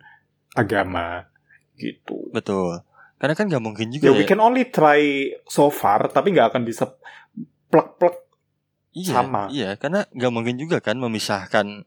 [0.55, 1.27] agama
[1.75, 2.31] gitu.
[2.31, 2.87] Betul.
[3.19, 4.29] Karena kan nggak mungkin Ya, juga we ya.
[4.29, 6.95] can only try so far, tapi nggak akan bisa
[7.73, 8.23] plek-plek.
[8.97, 9.53] Iya, sama.
[9.53, 11.85] iya, karena nggak mungkin juga kan memisahkan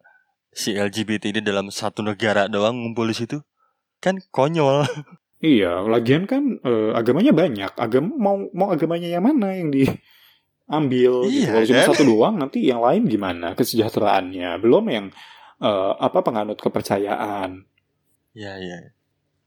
[0.51, 3.37] si LGBT ini dalam satu negara doang ngumpul di situ.
[3.99, 4.83] kan konyol
[5.39, 7.71] Iya, lagian kan eh, agamanya banyak.
[7.79, 11.23] Agama mau mau agamanya yang mana yang diambil?
[11.23, 11.31] gitu.
[11.31, 11.87] Iya, Kalau cuma kan?
[11.95, 14.59] satu doang, nanti yang lain gimana kesejahteraannya?
[14.59, 15.07] Belum yang
[15.63, 17.63] eh, apa penganut kepercayaan.
[18.35, 18.91] ya ya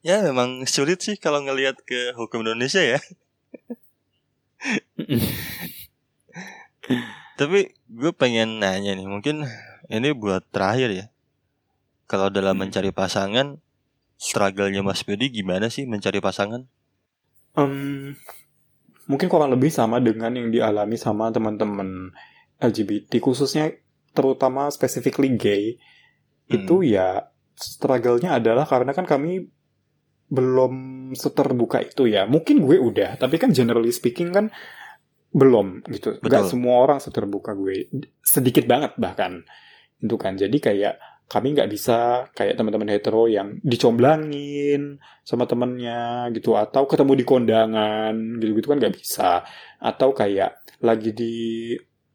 [0.03, 2.99] ya memang sulit sih kalau ngelihat ke hukum Indonesia ya
[7.39, 9.47] tapi gue pengen nanya nih mungkin
[9.93, 11.07] ini buat terakhir ya
[12.09, 12.67] kalau dalam Hmm.
[12.67, 13.61] mencari pasangan
[14.17, 16.65] struggle-nya Mas Budi gimana sih mencari pasangan
[17.53, 18.17] Em,
[19.05, 22.09] mungkin kurang lebih sama dengan yang dialami sama teman-teman
[22.57, 23.77] LGBT, khususnya
[24.17, 25.77] terutama specifically gay.
[26.49, 29.53] Itu ya struggle-nya adalah karena kan kami
[30.33, 30.75] belum
[31.13, 32.25] seterbuka itu ya.
[32.25, 34.49] Mungkin gue udah, tapi kan generally speaking kan
[35.37, 36.17] belum gitu.
[36.17, 36.49] Gak Betul.
[36.49, 37.93] semua orang seterbuka gue.
[38.25, 39.45] Sedikit banget bahkan.
[40.03, 40.35] Itu kan.
[40.35, 40.95] Jadi kayak
[41.33, 48.15] kami nggak bisa kayak teman-teman hetero yang dicomblangin sama temennya gitu atau ketemu di kondangan
[48.37, 49.47] gitu-gitu kan nggak bisa.
[49.81, 51.37] Atau kayak lagi di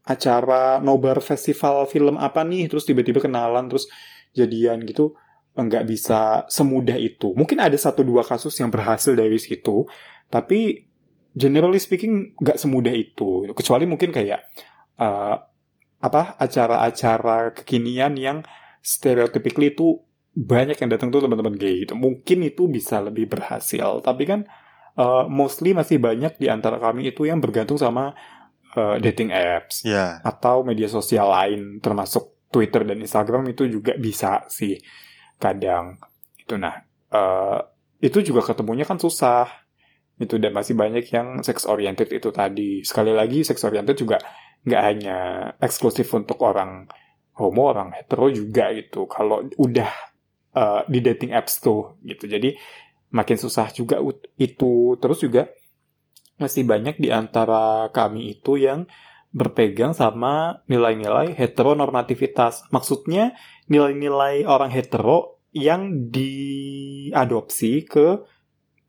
[0.07, 3.89] acara nobar festival film apa nih terus tiba-tiba kenalan terus
[4.31, 5.17] jadian gitu
[5.57, 7.33] nggak bisa semudah itu.
[7.33, 9.89] Mungkin ada satu dua kasus yang berhasil dari situ
[10.29, 10.85] tapi
[11.33, 13.49] generally speaking nggak semudah itu.
[13.57, 14.45] Kecuali mungkin kayak
[15.01, 15.35] eh,
[15.97, 18.37] apa acara-acara kekinian yang
[18.85, 20.01] stereotypically itu
[20.37, 21.97] banyak yang datang tuh teman-teman gay gitu.
[21.97, 24.45] Mungkin itu bisa lebih berhasil, tapi kan
[24.93, 28.13] uh, mostly masih banyak di antara kami itu yang bergantung sama
[28.77, 34.45] uh, dating apps ya atau media sosial lain termasuk Twitter dan Instagram itu juga bisa
[34.47, 34.77] sih
[35.41, 35.97] kadang.
[36.37, 37.59] Itu nah uh,
[37.97, 39.49] itu juga ketemunya kan susah.
[40.17, 42.81] Itu dan masih banyak yang sex oriented itu tadi.
[42.81, 44.17] Sekali lagi sex oriented juga
[44.65, 45.17] nggak hanya
[45.61, 46.87] eksklusif untuk orang
[47.37, 49.05] homo orang hetero juga gitu.
[49.05, 49.91] Kalau udah
[50.57, 52.25] uh, di dating apps tuh gitu.
[52.25, 52.57] Jadi
[53.13, 54.01] makin susah juga
[54.35, 54.97] itu.
[54.97, 55.47] Terus juga
[56.37, 58.85] masih banyak di antara kami itu yang
[59.33, 62.69] berpegang sama nilai-nilai heteronormativitas.
[62.73, 63.37] Maksudnya
[63.69, 68.25] nilai-nilai orang hetero yang diadopsi ke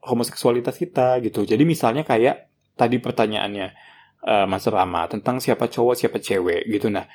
[0.05, 1.45] homoseksualitas kita gitu.
[1.45, 3.75] Jadi misalnya kayak tadi pertanyaannya
[4.25, 6.91] eh, Mas Rama tentang siapa cowok siapa cewek gitu.
[6.91, 7.07] Nah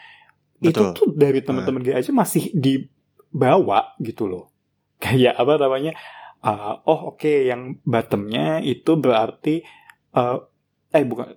[0.64, 0.96] itu Betul.
[0.96, 4.52] tuh dari teman-teman gay aja masih dibawa gitu loh.
[5.04, 5.92] Kayak apa namanya
[6.44, 9.64] uh, oh oke yang bottomnya itu berarti
[10.16, 10.40] uh,
[10.96, 11.36] eh bukan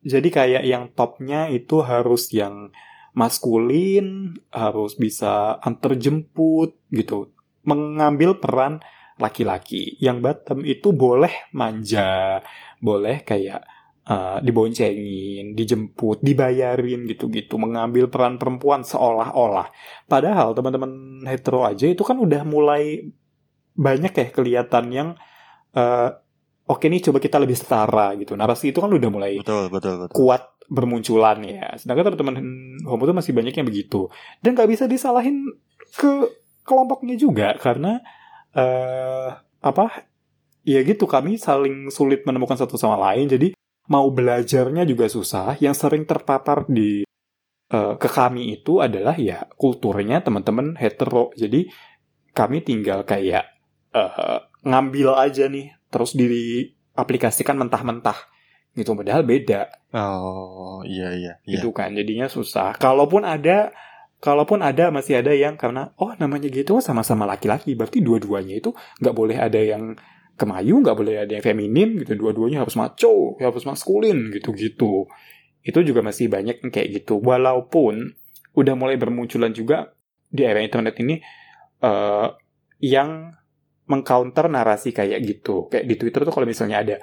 [0.00, 2.72] jadi kayak yang topnya itu harus yang
[3.12, 7.34] maskulin harus bisa antar jemput gitu
[7.68, 8.80] mengambil peran
[9.20, 10.00] laki-laki.
[10.00, 12.40] Yang bottom itu boleh manja
[12.80, 13.60] boleh kayak
[14.10, 19.70] uh, diboncengin, dijemput, dibayarin gitu-gitu, mengambil peran perempuan seolah-olah.
[20.10, 23.06] Padahal teman-teman hetero aja itu kan udah mulai
[23.78, 25.08] banyak ya kelihatan yang
[25.78, 26.10] uh,
[26.66, 28.34] oke nih coba kita lebih setara gitu.
[28.34, 31.78] Narasi itu kan udah mulai betul betul betul kuat bermunculan ya.
[31.78, 32.36] Sedangkan teman-teman
[32.86, 34.10] homo itu masih banyak yang begitu.
[34.42, 35.46] Dan nggak bisa disalahin
[35.94, 36.30] ke
[36.66, 38.02] kelompoknya juga karena
[38.54, 39.30] eh
[39.62, 40.10] apa?
[40.60, 43.26] Ya gitu kami saling sulit menemukan satu sama lain.
[43.26, 43.56] Jadi
[43.88, 45.56] mau belajarnya juga susah.
[45.62, 47.06] Yang sering terpapar di
[47.70, 51.30] eh, ke kami itu adalah ya kulturnya teman-teman hetero.
[51.38, 51.70] Jadi
[52.34, 53.46] kami tinggal kayak
[53.94, 58.18] eh, ngambil aja nih terus diaplikasikan mentah-mentah.
[58.70, 59.66] Gitu padahal beda.
[59.96, 61.58] Oh iya iya iya.
[61.58, 62.78] Gitu kan jadinya susah.
[62.78, 63.74] Kalaupun ada
[64.20, 67.74] kalaupun ada masih ada yang karena oh namanya gitu sama-sama laki-laki.
[67.74, 68.70] Berarti dua-duanya itu
[69.02, 69.98] nggak boleh ada yang
[70.40, 72.16] kemayu nggak boleh ada yang feminin gitu.
[72.16, 75.04] Dua-duanya harus maco harus maskulin gitu-gitu
[75.60, 77.20] itu juga masih banyak yang kayak gitu.
[77.20, 78.16] Walaupun
[78.56, 79.92] udah mulai bermunculan juga
[80.30, 81.20] di era internet ini
[81.84, 82.28] eh,
[82.80, 83.34] yang
[83.90, 85.68] mengcounter narasi kayak gitu.
[85.68, 86.96] Kayak di Twitter tuh kalau misalnya ada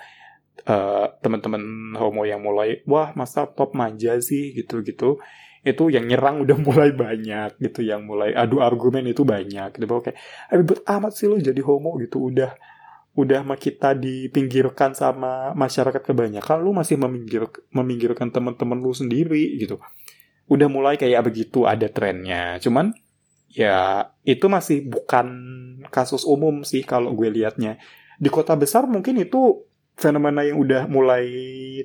[0.65, 4.57] eh, teman-teman homo yang mulai wah masa top manja sih?
[4.57, 5.21] gitu-gitu.
[5.61, 9.85] Itu yang nyerang udah mulai banyak gitu yang mulai adu argumen itu banyak gitu.
[9.85, 10.17] Bahwa kayak
[10.49, 12.33] "Ah, ribet amat sih lo jadi homo gitu.
[12.33, 12.57] Udah
[13.17, 19.81] udah kita dipinggirkan sama masyarakat kebanyakan lu masih meminggir meminggirkan teman-teman lu sendiri gitu.
[20.45, 22.61] Udah mulai kayak begitu ada trennya.
[22.61, 22.93] Cuman
[23.49, 25.27] ya itu masih bukan
[25.89, 27.81] kasus umum sih kalau gue liatnya.
[28.21, 29.65] Di kota besar mungkin itu
[29.97, 31.25] fenomena yang udah mulai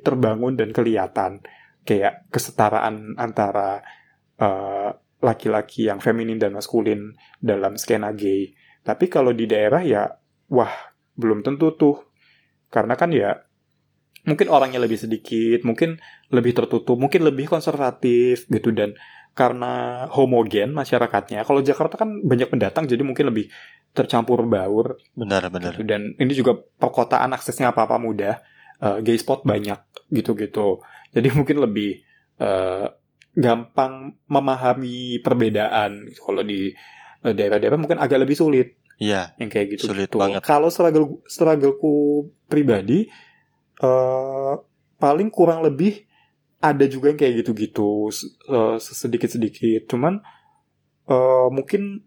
[0.05, 1.41] terbangun dan kelihatan.
[1.89, 3.81] Kayak kesetaraan antara
[4.37, 4.91] eh,
[5.25, 8.53] laki-laki yang feminin dan maskulin dalam skena gay.
[8.85, 10.13] Tapi kalau di daerah ya
[10.53, 11.97] wah belum tentu tuh
[12.73, 13.45] karena kan ya
[14.23, 15.99] mungkin orangnya lebih sedikit mungkin
[16.31, 18.97] lebih tertutup mungkin lebih konservatif gitu dan
[19.33, 21.45] karena homogen masyarakatnya.
[21.49, 23.49] Kalau Jakarta kan banyak pendatang jadi mungkin lebih
[23.97, 25.01] tercampur baur.
[25.17, 25.77] Benar, benar.
[25.77, 25.89] Gitu.
[25.89, 28.37] Dan ini juga perkotaan aksesnya apa-apa mudah.
[28.83, 29.79] Uh, gay spot banyak
[30.13, 30.85] gitu-gitu.
[31.17, 32.05] Jadi mungkin lebih
[32.45, 32.93] uh,
[33.33, 36.13] gampang memahami perbedaan.
[36.13, 36.69] Kalau di
[37.25, 38.82] uh, daerah-daerah mungkin agak lebih sulit.
[39.03, 39.35] Iya.
[39.43, 39.83] Yang kayak gitu.
[39.91, 40.23] Sulit gitu.
[40.23, 40.47] banget.
[40.47, 43.11] Kalau struggle struggleku pribadi
[43.83, 44.55] uh,
[45.03, 46.07] paling kurang lebih
[46.63, 48.15] ada juga yang kayak gitu-gitu
[48.47, 49.91] uh, sedikit-sedikit.
[49.91, 50.23] Cuman
[51.11, 52.07] uh, mungkin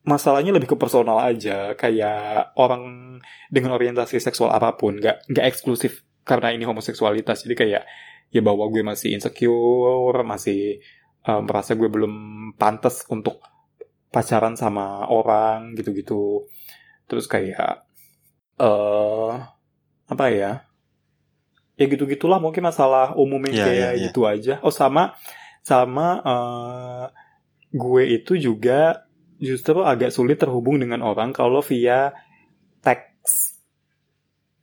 [0.00, 3.16] masalahnya lebih ke personal aja kayak orang
[3.52, 7.82] dengan orientasi seksual apa pun nggak nggak eksklusif karena ini homoseksualitas jadi kayak
[8.32, 10.80] ya bahwa gue masih insecure masih
[11.28, 12.14] uh, merasa gue belum
[12.56, 13.44] pantas untuk
[14.10, 16.46] pacaran sama orang gitu-gitu.
[17.06, 17.86] Terus kayak
[18.60, 19.34] eh uh,
[20.10, 20.66] apa ya?
[21.80, 24.02] Ya gitu gitulah mungkin masalah umumnya Ya, kayak ya, ya.
[24.10, 24.54] gitu aja.
[24.60, 25.16] Oh sama
[25.64, 27.04] sama eh,
[27.72, 29.08] gue itu juga
[29.40, 32.12] justru agak sulit terhubung dengan orang kalau via
[32.84, 33.56] teks.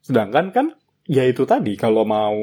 [0.05, 0.67] Sedangkan kan
[1.09, 2.37] ya itu tadi kalau mau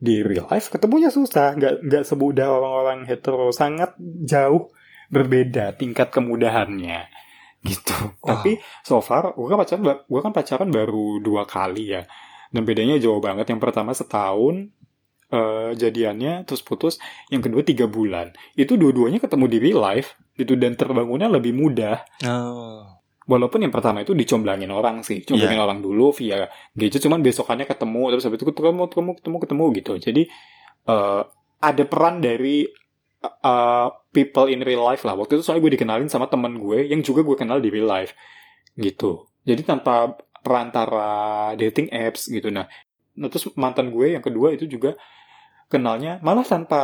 [0.00, 1.54] di real life ketemunya susah.
[1.54, 3.94] Nggak nggak semudah orang-orang hetero sangat
[4.26, 4.74] jauh
[5.10, 7.10] berbeda tingkat kemudahannya
[7.60, 7.92] gitu.
[8.24, 8.40] Wah.
[8.40, 12.02] tapi so far gue kan pacaran gue kan pacaran baru dua kali ya.
[12.50, 13.46] Dan bedanya jauh banget.
[13.46, 14.74] Yang pertama setahun
[15.30, 16.98] eh, jadiannya terus putus.
[17.30, 18.34] Yang kedua tiga bulan.
[18.58, 20.58] Itu dua-duanya ketemu di real life gitu.
[20.58, 22.02] Dan terbangunnya lebih mudah.
[22.26, 22.98] Oh.
[23.30, 25.22] walaupun yang pertama itu dicomblangin orang sih.
[25.22, 27.06] Comblangin orang dulu via gadget.
[27.06, 29.92] Cuman besokannya ketemu terus habis itu ketemu ketemu ketemu ketemu gitu.
[30.02, 30.22] Jadi
[30.90, 31.22] eh,
[31.60, 32.66] ada peran dari
[33.24, 35.14] eh, people in real life lah.
[35.14, 38.16] Waktu itu soalnya gue dikenalin sama teman gue yang juga gue kenal di real life
[38.76, 39.28] gitu.
[39.44, 42.48] Jadi tanpa perantara dating apps gitu.
[42.48, 42.66] Nah
[43.20, 44.96] nah terus mantan gue yang kedua itu juga
[45.68, 46.82] kenalnya malah tanpa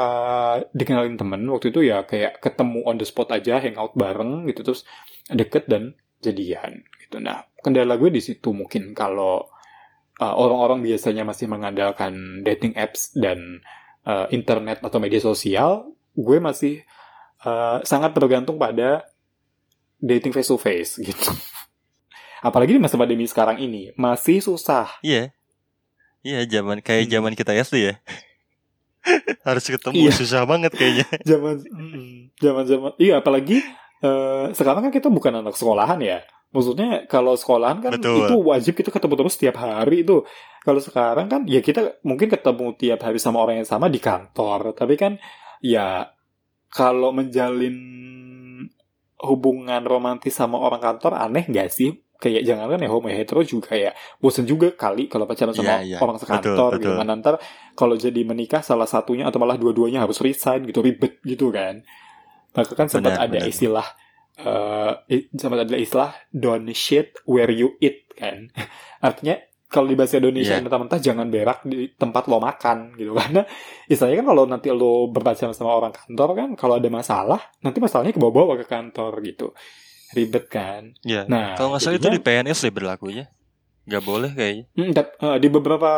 [0.76, 1.42] dikenalin temen.
[1.48, 4.84] Waktu itu ya kayak ketemu on the spot aja hangout bareng gitu terus
[5.32, 7.18] deket dan jadian gitu.
[7.18, 9.48] Nah kendala gue di situ mungkin kalau
[10.20, 13.60] uh, orang-orang biasanya masih mengandalkan dating apps dan
[14.06, 16.80] uh, internet atau media sosial gue masih
[17.42, 19.04] uh, sangat bergantung pada
[19.98, 21.30] dating face to face gitu
[22.40, 25.32] apalagi di masa pandemi sekarang ini masih susah Iya.
[26.20, 27.12] Iya, zaman kayak Hmm.
[27.12, 27.94] zaman kita SD ya.
[29.46, 30.12] Harus ketemu Iya.
[30.12, 31.06] susah banget kayaknya.
[31.30, 31.62] zaman
[32.36, 33.62] zaman zaman iya apalagi
[33.98, 38.26] eh, sekarang kan kita bukan anak sekolahan ya maksudnya kalau sekolahan kan Betul.
[38.26, 40.24] itu wajib kita ketemu terus setiap hari itu
[40.62, 44.72] kalau sekarang kan ya kita mungkin ketemu tiap hari sama orang yang sama di kantor
[44.72, 45.20] tapi kan
[45.60, 46.10] ya
[46.68, 47.76] kalau menjalin
[49.16, 53.72] hubungan romantis sama orang kantor aneh nggak sih kayak jangan kan ya homo hetero juga
[53.72, 55.98] kayak bosen juga kali kalau pacaran sama Iya, iya.
[56.00, 57.00] orang sekantor Betul, gitu betul.
[57.00, 57.34] kan ntar
[57.72, 61.84] kalau jadi menikah salah satunya atau malah dua-duanya harus resign gitu ribet gitu kan
[62.52, 63.48] maka kan sempat Benar, ada benar.
[63.48, 63.88] istilah
[64.36, 68.48] eh i- sempat ada istilah don't shit where you eat kan
[69.04, 70.62] artinya kalau di bahasa Indonesia Iya.
[70.62, 73.42] mentah-mentah jangan berak di tempat lo makan gitu karena
[73.86, 78.14] istilahnya kan kalau nanti lo berpacaran sama orang kantor kan kalau ada masalah nanti masalahnya
[78.14, 79.50] ke bawah-bawah ke kantor gitu
[80.14, 81.26] ribet kan Iya.
[81.26, 83.26] nah Kalau nggak salah itu di PNS deh berlakunya.
[83.86, 84.64] Nggak boleh kayaknya.
[84.74, 85.90] Hmm, eh, di beberapa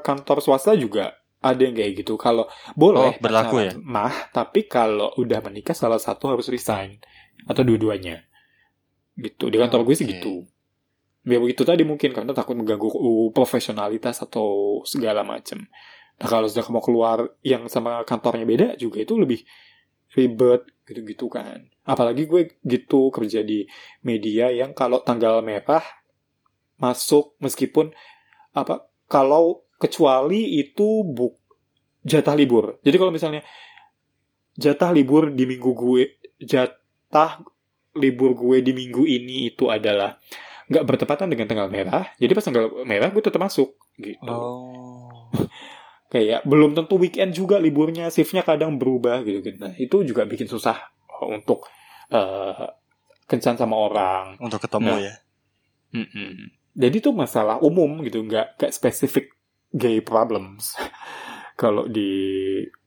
[0.00, 1.12] kantor swasta juga
[1.44, 2.16] ada yang kayak gitu.
[2.16, 7.04] Kalau boleh Oh, berlaku pacaran mah, tapi kalau udah menikah salah satu harus resign
[7.44, 8.24] atau dua-duanya.
[9.12, 9.52] Gitu.
[9.52, 10.48] Di kantor gue sih gitu.
[11.24, 15.64] Ya begitu tadi mungkin karena takut mengganggu uh, profesionalitas atau segala macam.
[16.20, 19.40] Nah kalau sudah mau keluar yang sama kantornya beda juga itu lebih
[20.14, 21.64] ribet gitu-gitu kan.
[21.88, 23.64] Apalagi gue gitu kerja di
[24.04, 25.82] media yang kalau tanggal merah
[26.76, 27.92] masuk meskipun
[28.52, 31.40] apa kalau kecuali itu buk
[32.04, 32.78] jatah libur.
[32.84, 33.40] Jadi kalau misalnya
[34.54, 36.02] jatah libur di minggu gue
[36.44, 37.40] jatah
[37.96, 40.20] libur gue di minggu ini itu adalah
[40.70, 42.08] nggak bertepatan dengan tanggal merah.
[42.16, 44.32] Jadi pas tanggal merah gue tetap masuk gitu.
[44.32, 45.28] Oh.
[46.08, 49.58] Kayak belum tentu weekend juga liburnya, shiftnya kadang berubah gitu gitu.
[49.58, 50.78] Nah, itu juga bikin susah
[51.26, 51.66] untuk
[52.14, 52.66] eh,
[53.26, 54.38] kencan sama orang.
[54.38, 55.00] Untuk ketemu Nah.
[55.00, 55.14] ya.
[55.94, 56.54] Mm-mm.
[56.74, 59.34] Jadi itu masalah umum gitu, nggak kayak spesifik
[59.74, 60.74] gay problems.
[61.60, 62.10] kalau di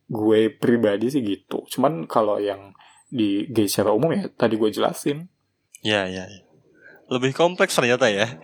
[0.07, 1.67] gue pribadi sih gitu.
[1.67, 2.71] Cuman kalau yang
[3.07, 5.27] di gay secara umum ya tadi gue jelasin.
[5.83, 6.23] Iya, iya.
[6.27, 6.46] iya.
[7.07, 8.27] Lebih kompleks ternyata ya.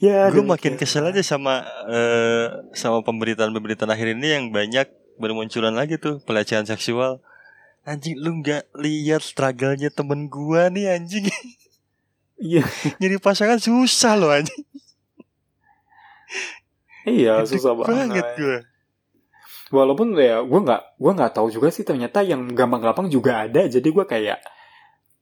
[0.00, 4.88] Ya, Gue makin kesel aja sama eh, sama pemberitaan-pemberitaan akhir ini yang banyak
[5.20, 7.20] bermunculan lagi tuh pelecehan seksual.
[7.84, 11.28] Anjing lu nggak lihat struggle-nya temen gua nih anjing.
[12.40, 12.64] Iya,
[12.96, 14.64] Nyari pasangan susah loh anjing.
[17.04, 17.92] iya Gede susah banget.
[17.92, 18.58] banget gua.
[19.70, 23.84] walaupun ya gue nggak gue nggak tahu juga sih ternyata yang gampang-gampang juga ada jadi
[23.84, 24.40] gue kayak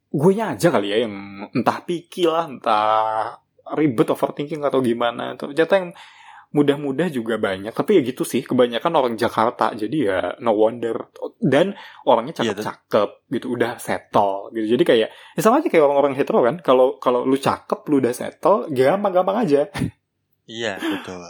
[0.08, 1.14] gue nya aja kali ya yang
[1.52, 3.38] entah pikir lah entah
[3.76, 5.90] ribet overthinking atau gimana ternyata yang
[6.48, 11.12] mudah-mudah juga banyak tapi ya gitu sih kebanyakan orang Jakarta jadi ya no wonder
[11.44, 11.76] dan
[12.08, 16.40] orangnya Iya, cakep-cakep gitu udah settle gitu jadi kayak ya sama aja kayak orang-orang hetero
[16.40, 19.68] kan kalau kalau lu cakep lu udah settle gampang-gampang aja
[20.48, 21.20] Iya betul.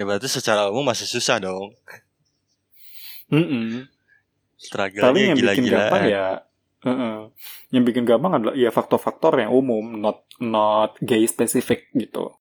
[0.00, 1.76] Ya berarti secara umum masih susah dong.
[3.28, 3.84] Mm-mm.
[3.84, 6.08] Paling Struggle-nya yang bikin gampang gila-gilaan.
[6.08, 6.26] ya
[6.82, 7.32] uh-uh.
[7.70, 12.32] yang bikin gampang adalah ya faktor-faktor yang umum not not gay specific gitu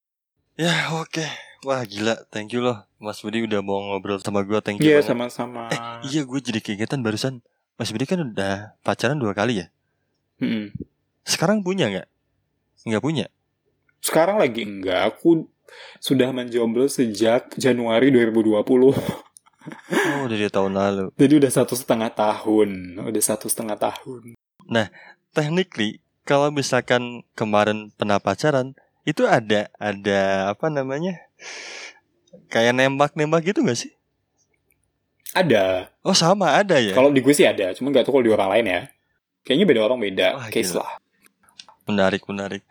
[0.56, 1.24] Ya oke.
[1.64, 2.84] Wah gila, thank you loh.
[3.00, 5.08] Mas Budi udah mau ngobrol sama gue, thank you Iya banget.
[5.08, 5.72] sama-sama
[6.04, 7.40] Iya gue jadi keingetan barusan.
[7.80, 9.72] Mas Budi kan udah pacaran dua kali ya.
[10.44, 10.76] Mm-mm.
[11.24, 12.08] Sekarang punya nggak?
[12.84, 13.26] Nggak punya.
[14.00, 15.48] sekarang lagi enggak aku
[16.00, 18.64] sudah menjomblo sejak Januari 2020
[20.16, 21.05] Oh dari tahun lalu.
[21.20, 24.36] jadi udah satu setengah tahun udah satu setengah tahun
[25.30, 28.74] Technically, kalau misalkan kemarin pernah pacaran,
[29.05, 31.22] itu ada ada apa namanya?
[32.49, 33.93] Kayak nembak-nembak gitu gak sih?
[35.34, 36.93] ada Oh sama ada ya.
[36.97, 38.82] kalau di gue sih ada cuma nggak tahu kalau di orang lain ya
[39.45, 40.82] kayaknya beda orang beda Wah, case gila.
[40.82, 40.91] lah
[41.89, 42.62] Menarik menarik.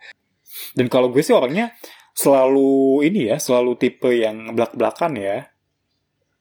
[0.71, 1.75] Dan kalau gue sih orangnya
[2.15, 5.51] selalu ini ya, selalu tipe yang belak-belakan ya.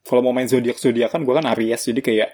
[0.09, 2.31] Kalau mau main zodiak zodiakan gue kan Aries jadi kayak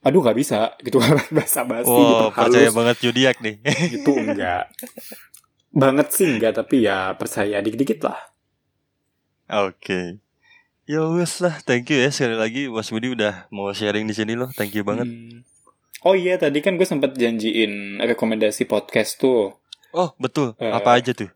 [0.00, 1.00] aduh nggak bisa gitu
[1.32, 3.54] bahasa basi Wow, percaya halus banget zodiak nih.
[3.96, 4.68] gitu enggak
[5.70, 8.20] banget sih enggak tapi ya percaya dikit-dikit lah
[9.46, 10.20] Oke.
[10.84, 14.32] Ya wes lah, thank you ya sekali lagi Mas Budi udah mau sharing di sini
[14.32, 14.48] loh.
[14.50, 15.04] Thank you banget.
[15.04, 15.40] Hmm.
[16.02, 19.56] oh iya tadi kan gue sempat janjiin rekomendasi podcast tuh
[19.90, 20.52] Oh, betul.
[20.58, 21.32] Eh, Apa aja tuh?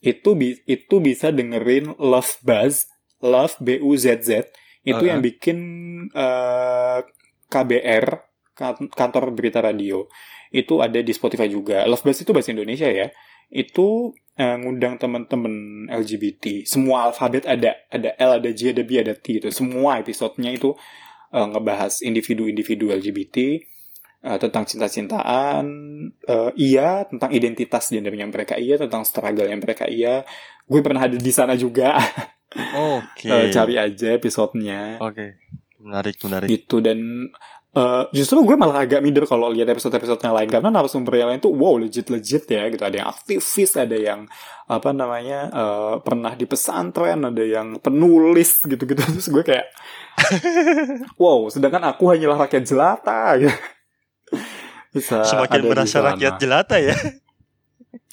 [0.00, 2.88] itu bi- itu bisa dengerin Love Buzz
[3.20, 4.48] Love B U Z Z
[4.84, 5.58] itu yang bikin
[6.12, 6.98] eh,
[7.50, 8.06] KBR
[8.56, 10.06] kan- kantor berita radio
[10.50, 11.86] itu ada di Spotify juga.
[11.86, 13.08] Love Buzz itu bahasa Indonesia ya.
[13.50, 17.76] Itu eh, ngundang teman-teman LGBT semua alfabet ada.
[17.90, 20.74] Ada L ada J ada B ada T itu semua episodenya itu
[21.34, 23.36] eh, ngebahas individu-individu LGBT
[24.26, 25.64] eh, tentang cinta-cintaan
[26.26, 30.24] eh, iya tentang identitas gendernya mereka iya tentang struggle yang mereka iya.
[30.70, 31.98] Gue pernah ada di sana juga
[32.58, 33.30] Oke.
[33.30, 35.38] Eh, cari aja episodenya Oke.
[35.80, 36.48] Menarik, menarik.
[36.50, 36.98] gitu dan
[37.72, 41.40] eh, justru gue malah agak minder kalau lihat episode-episode yang lain karena narasumber yang lain
[41.40, 44.26] tuh wow legit legit ya gitu ada yang aktivis ada yang
[44.66, 49.70] apa namanya eh, pernah di pesantren ada yang penulis gitu gitu terus gue kayak
[51.22, 53.54] wow sedangkan aku hanyalah rakyat jelata gitu.
[54.90, 56.98] bisa Semakin merasa rakyat jelata ya.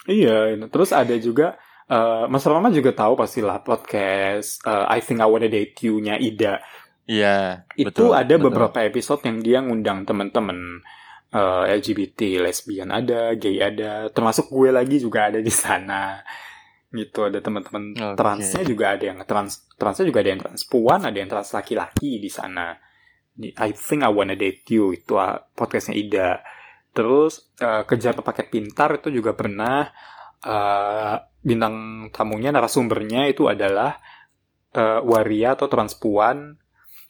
[0.08, 5.28] Iya, terus ada juga eh, Mas Rama juga tahu pastilah podcast eh, I Think I
[5.28, 6.60] Wanna Date You-nya Ida.
[7.08, 8.46] Iya, Itu betul, ada betul.
[8.52, 10.84] beberapa episode yang dia ngundang temen-temen
[11.32, 16.20] eh, LGBT, lesbian ada, gay ada, termasuk gue lagi juga ada di sana.
[16.92, 18.16] Gitu ada teman-teman Oke.
[18.16, 22.32] transnya juga ada yang trans transnya juga ada yang transpuan, ada yang trans laki-laki di
[22.32, 22.76] sana.
[23.38, 26.44] I Think I Wanna Date You itu ah, podcastnya Ida.
[26.92, 29.88] Terus eh, kejar paket pintar itu juga pernah
[30.44, 33.98] eh, bintang tamunya narasumbernya itu adalah
[34.74, 36.58] eh, waria atau transpuan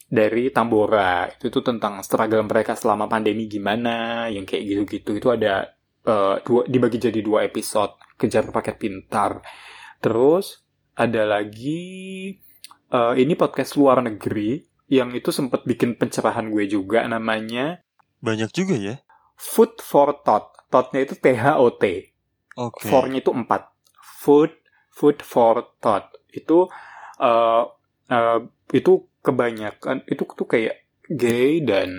[0.08, 1.28] dari Tambora.
[1.28, 5.10] Itu tuh tentang struggle mereka selama pandemi gimana, yang kayak gitu-gitu.
[5.18, 5.74] Itu ada
[6.06, 9.44] eh, dua dibagi jadi dua episode kejar paket pintar.
[10.00, 10.64] Terus
[10.96, 11.80] ada lagi
[12.92, 17.84] eh, ini podcast luar negeri yang itu sempat bikin pencerahan gue juga namanya
[18.18, 18.96] Banyak juga ya.
[19.38, 20.68] Food for Thought.
[20.68, 21.84] Thoughtnya itu T-H-O-T.
[22.90, 23.70] For-nya itu empat.
[24.02, 24.50] Food,
[24.90, 26.10] food for thought.
[26.34, 26.66] Itu,
[27.22, 27.64] eh
[28.10, 28.40] eh,
[28.74, 28.92] itu
[29.22, 31.90] kebanyakan, itu tuh kayak gay dan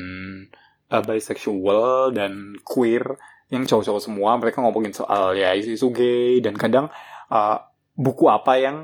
[0.91, 3.15] eh, bisexual dan queer
[3.49, 4.35] yang cowok-cowok semua.
[4.35, 6.91] Mereka ngomongin soal ya isu-isu gay dan kadang
[7.31, 7.57] eh,
[7.95, 8.77] buku apa yang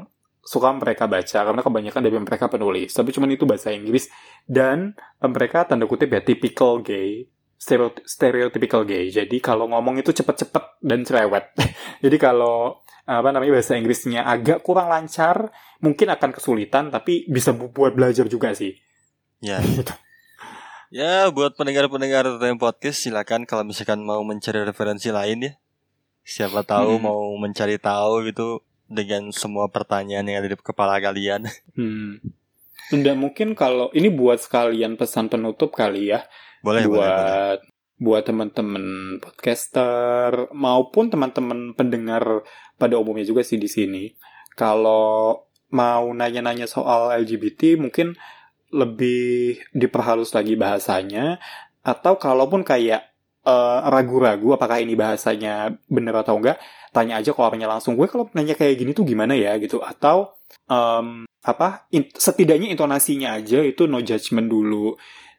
[0.45, 2.93] suka mereka baca karena kebanyakan dari mereka penulis.
[2.93, 4.07] Tapi cuman itu bahasa Inggris
[4.45, 7.25] dan mereka tanda kutip ya typical gay
[7.57, 9.09] stereotypical gay.
[9.09, 11.49] Jadi kalau ngomong itu cepet-cepet dan cerewet.
[12.03, 17.69] Jadi kalau apa namanya bahasa Inggrisnya agak kurang lancar, mungkin akan kesulitan tapi bisa bu-
[17.69, 18.75] buat belajar juga sih.
[19.39, 19.59] Ya.
[19.61, 19.91] Gitu.
[20.93, 25.51] Ya, buat pendengar-pendengar Time Podcast silakan kalau misalkan mau mencari referensi lain ya.
[26.23, 27.09] Siapa tahu Hmm.
[27.09, 31.49] mau mencari tahu gitu dengan semua pertanyaan yang ada di kepala kalian.
[31.75, 32.21] Hmm.
[32.93, 36.23] Dan mungkin kalau ini buat sekalian pesan penutup kali ya
[36.65, 37.05] boleh, boleh, boleh.
[37.05, 37.59] buat
[37.95, 38.85] buat teman-teman
[39.23, 42.43] podcaster maupun teman-teman pendengar
[42.75, 44.11] pada umumnya juga sih di sini.
[44.57, 48.15] Kalau mau nanya-nanya soal LGBT mungkin
[48.75, 51.39] lebih diperhalus lagi bahasanya
[51.85, 53.15] atau kalaupun kayak
[53.47, 56.59] eh, ragu-ragu apakah ini bahasanya bener atau enggak
[56.91, 60.31] tanya aja ke orangnya langsung gue kalau nanya kayak gini tuh gimana ya gitu atau
[60.71, 64.95] em, apa in- setidaknya intonasinya aja itu no judgment dulu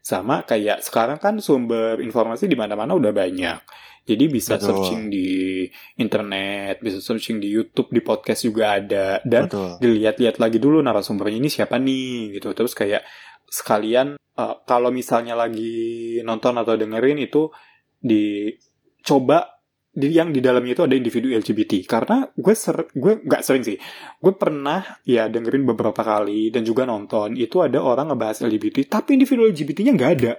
[0.07, 3.59] sama kayak sekarang kan sumber informasi di mana-mana udah banyak
[4.07, 4.71] jadi bisa Betul.
[4.71, 5.67] searching di
[5.99, 9.83] internet bisa searching di YouTube di podcast juga ada dan Betul.
[9.83, 13.03] dilihat-lihat lagi dulu narasumbernya ini siapa nih gitu terus kayak
[13.51, 17.51] sekalian eh, kalau misalnya lagi nonton atau dengerin itu
[17.99, 19.56] dicoba
[19.97, 23.81] di yang di dalamnya itu ada individu LGBT karena gue ser gue nggak sering sih.
[24.21, 27.33] Gue pernah ya dengerin beberapa kali dan juga nonton.
[27.33, 30.33] Itu ada orang ngebahas LGBT tapi individu LGBT-nya nggak ada.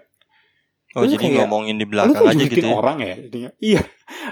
[0.95, 2.73] Oh Lu jadi kayak- ngomongin di lu belakang tuh aja gitu ya.
[2.73, 3.49] orang ya jadinya.
[3.59, 3.81] iya.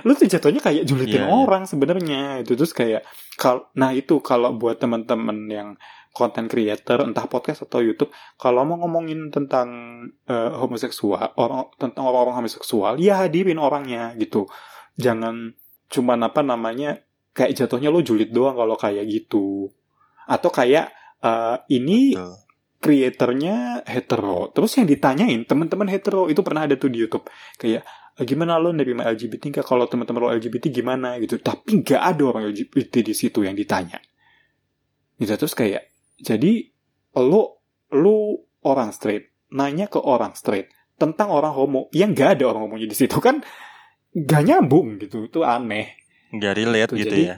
[0.05, 1.33] Lu tuh jatuhnya kayak julitin Iya, iya.
[1.35, 2.21] orang sebenarnya.
[2.41, 3.01] Itu terus kayak
[3.35, 5.69] kal nah itu kalau buat teman-teman yang
[6.15, 8.07] content creator entah podcast atau YouTube
[8.39, 9.67] kalau mau ngomongin tentang
[10.23, 14.47] eh, homoseksual orang tentang orang-orang homoseksual ya hadirin orangnya gitu
[14.95, 15.53] jangan
[15.91, 16.99] cuman apa namanya
[17.35, 19.69] kayak jatuhnya lo julid doang kalau kayak gitu
[20.25, 20.89] atau kayak
[21.21, 22.33] eh, ini Betul.
[22.81, 24.49] kreatornya hetero.
[24.53, 27.27] Terus yang ditanyain teman-teman hetero itu pernah ada tuh di YouTube.
[27.57, 27.85] Kayak
[28.15, 29.65] "Eh, gimana lo nerima LGBT nggak?
[29.65, 31.37] Kalau teman-teman lo LGBT gimana gitu.
[31.41, 33.99] Tapi nggak ada orang LGBT di situ yang ditanya.
[35.19, 35.87] Gitu terus kayak
[36.19, 36.71] jadi
[37.19, 37.63] lo
[37.95, 38.17] lo
[38.65, 42.97] orang straight nanya ke orang straight tentang orang homo yang nggak ada orang homonya di
[42.97, 43.43] situ kan
[44.15, 45.91] nggak nyambung gitu itu aneh
[46.31, 47.37] Nggak relate Tuh, gitu jadi- ya.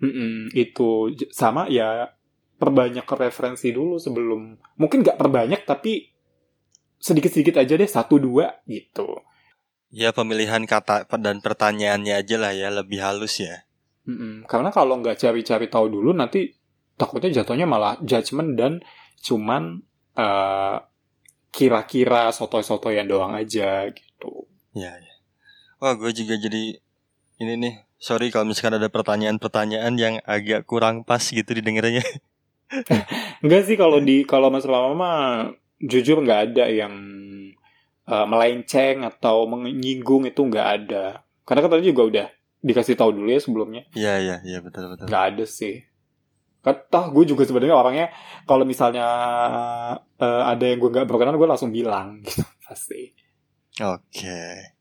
[0.00, 2.08] Mm-mm, itu sama ya
[2.56, 6.08] perbanyak ke referensi dulu sebelum mungkin nggak perbanyak tapi
[6.96, 9.20] sedikit-sedikit aja deh satu dua gitu.
[9.92, 13.64] Ya pemilihan kata dan pertanyaannya aja lah ya lebih halus ya.
[14.08, 16.48] Mm-mm, Karena kalau nggak cari-cari tahu dulu nanti
[16.96, 18.80] takutnya jatuhnya malah judgement dan
[19.20, 19.84] cuman
[20.16, 20.76] eh,
[21.50, 24.48] kira-kira sotoy-sotoyan doang aja gitu.
[24.72, 25.09] Ya, ya.
[25.80, 26.76] Wah, gue juga jadi
[27.40, 27.74] ini nih.
[27.96, 32.04] Sorry kalau misalkan ada pertanyaan-pertanyaan yang agak kurang pas gitu didengarnya.
[33.42, 35.20] Enggak sih kalau di kalau Mas Rama mah
[35.80, 36.92] jujur nggak ada yang
[38.04, 41.24] eh, melenceng atau menyinggung itu nggak ada.
[41.48, 42.26] Karena kan tadi juga udah
[42.60, 43.82] dikasih tahu dulu ya sebelumnya.
[43.96, 45.08] Iya, iya, iya betul betul.
[45.08, 45.80] Nggak ada sih.
[46.60, 48.06] Toh gue juga sebenarnya orangnya
[48.44, 49.08] kalau misalnya
[50.20, 53.16] eh, ada yang gue nggak berkenan gue langsung bilang gitu pasti.
[53.80, 54.79] Oke.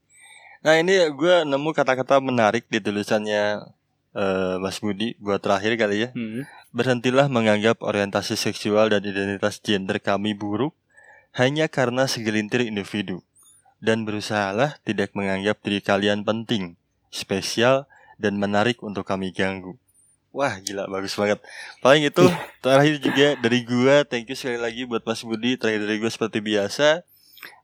[0.59, 3.63] Nah, ini gue nemu kata-kata menarik di tulisannya
[4.11, 6.09] eh, Mas Budi buat terakhir kali ya.
[6.11, 6.43] Hmm.
[6.75, 10.75] Berhentilah menganggap orientasi seksual dan identitas gender kami buruk
[11.31, 13.23] hanya karena segelintir individu.
[13.79, 16.75] Dan berusahalah tidak menganggap diri kalian penting,
[17.07, 17.87] spesial,
[18.19, 19.79] dan menarik untuk kami ganggu.
[20.29, 21.41] Wah gila bagus banget
[21.81, 22.21] Paling itu
[22.61, 26.37] terakhir juga dari gua Thank you sekali lagi buat Mas Budi Terakhir dari gua seperti
[26.37, 27.01] biasa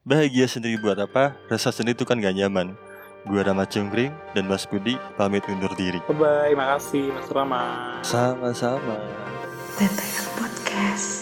[0.01, 1.37] Bahagia sendiri buat apa?
[1.45, 2.73] Rasa sendiri itu kan gak nyaman
[3.26, 7.63] Gua Rama Cungkring dan Mas Budi pamit undur diri Bye bye, makasih Mas Rama.
[8.05, 8.97] Sama-sama
[9.76, 11.14] TTL Podcast.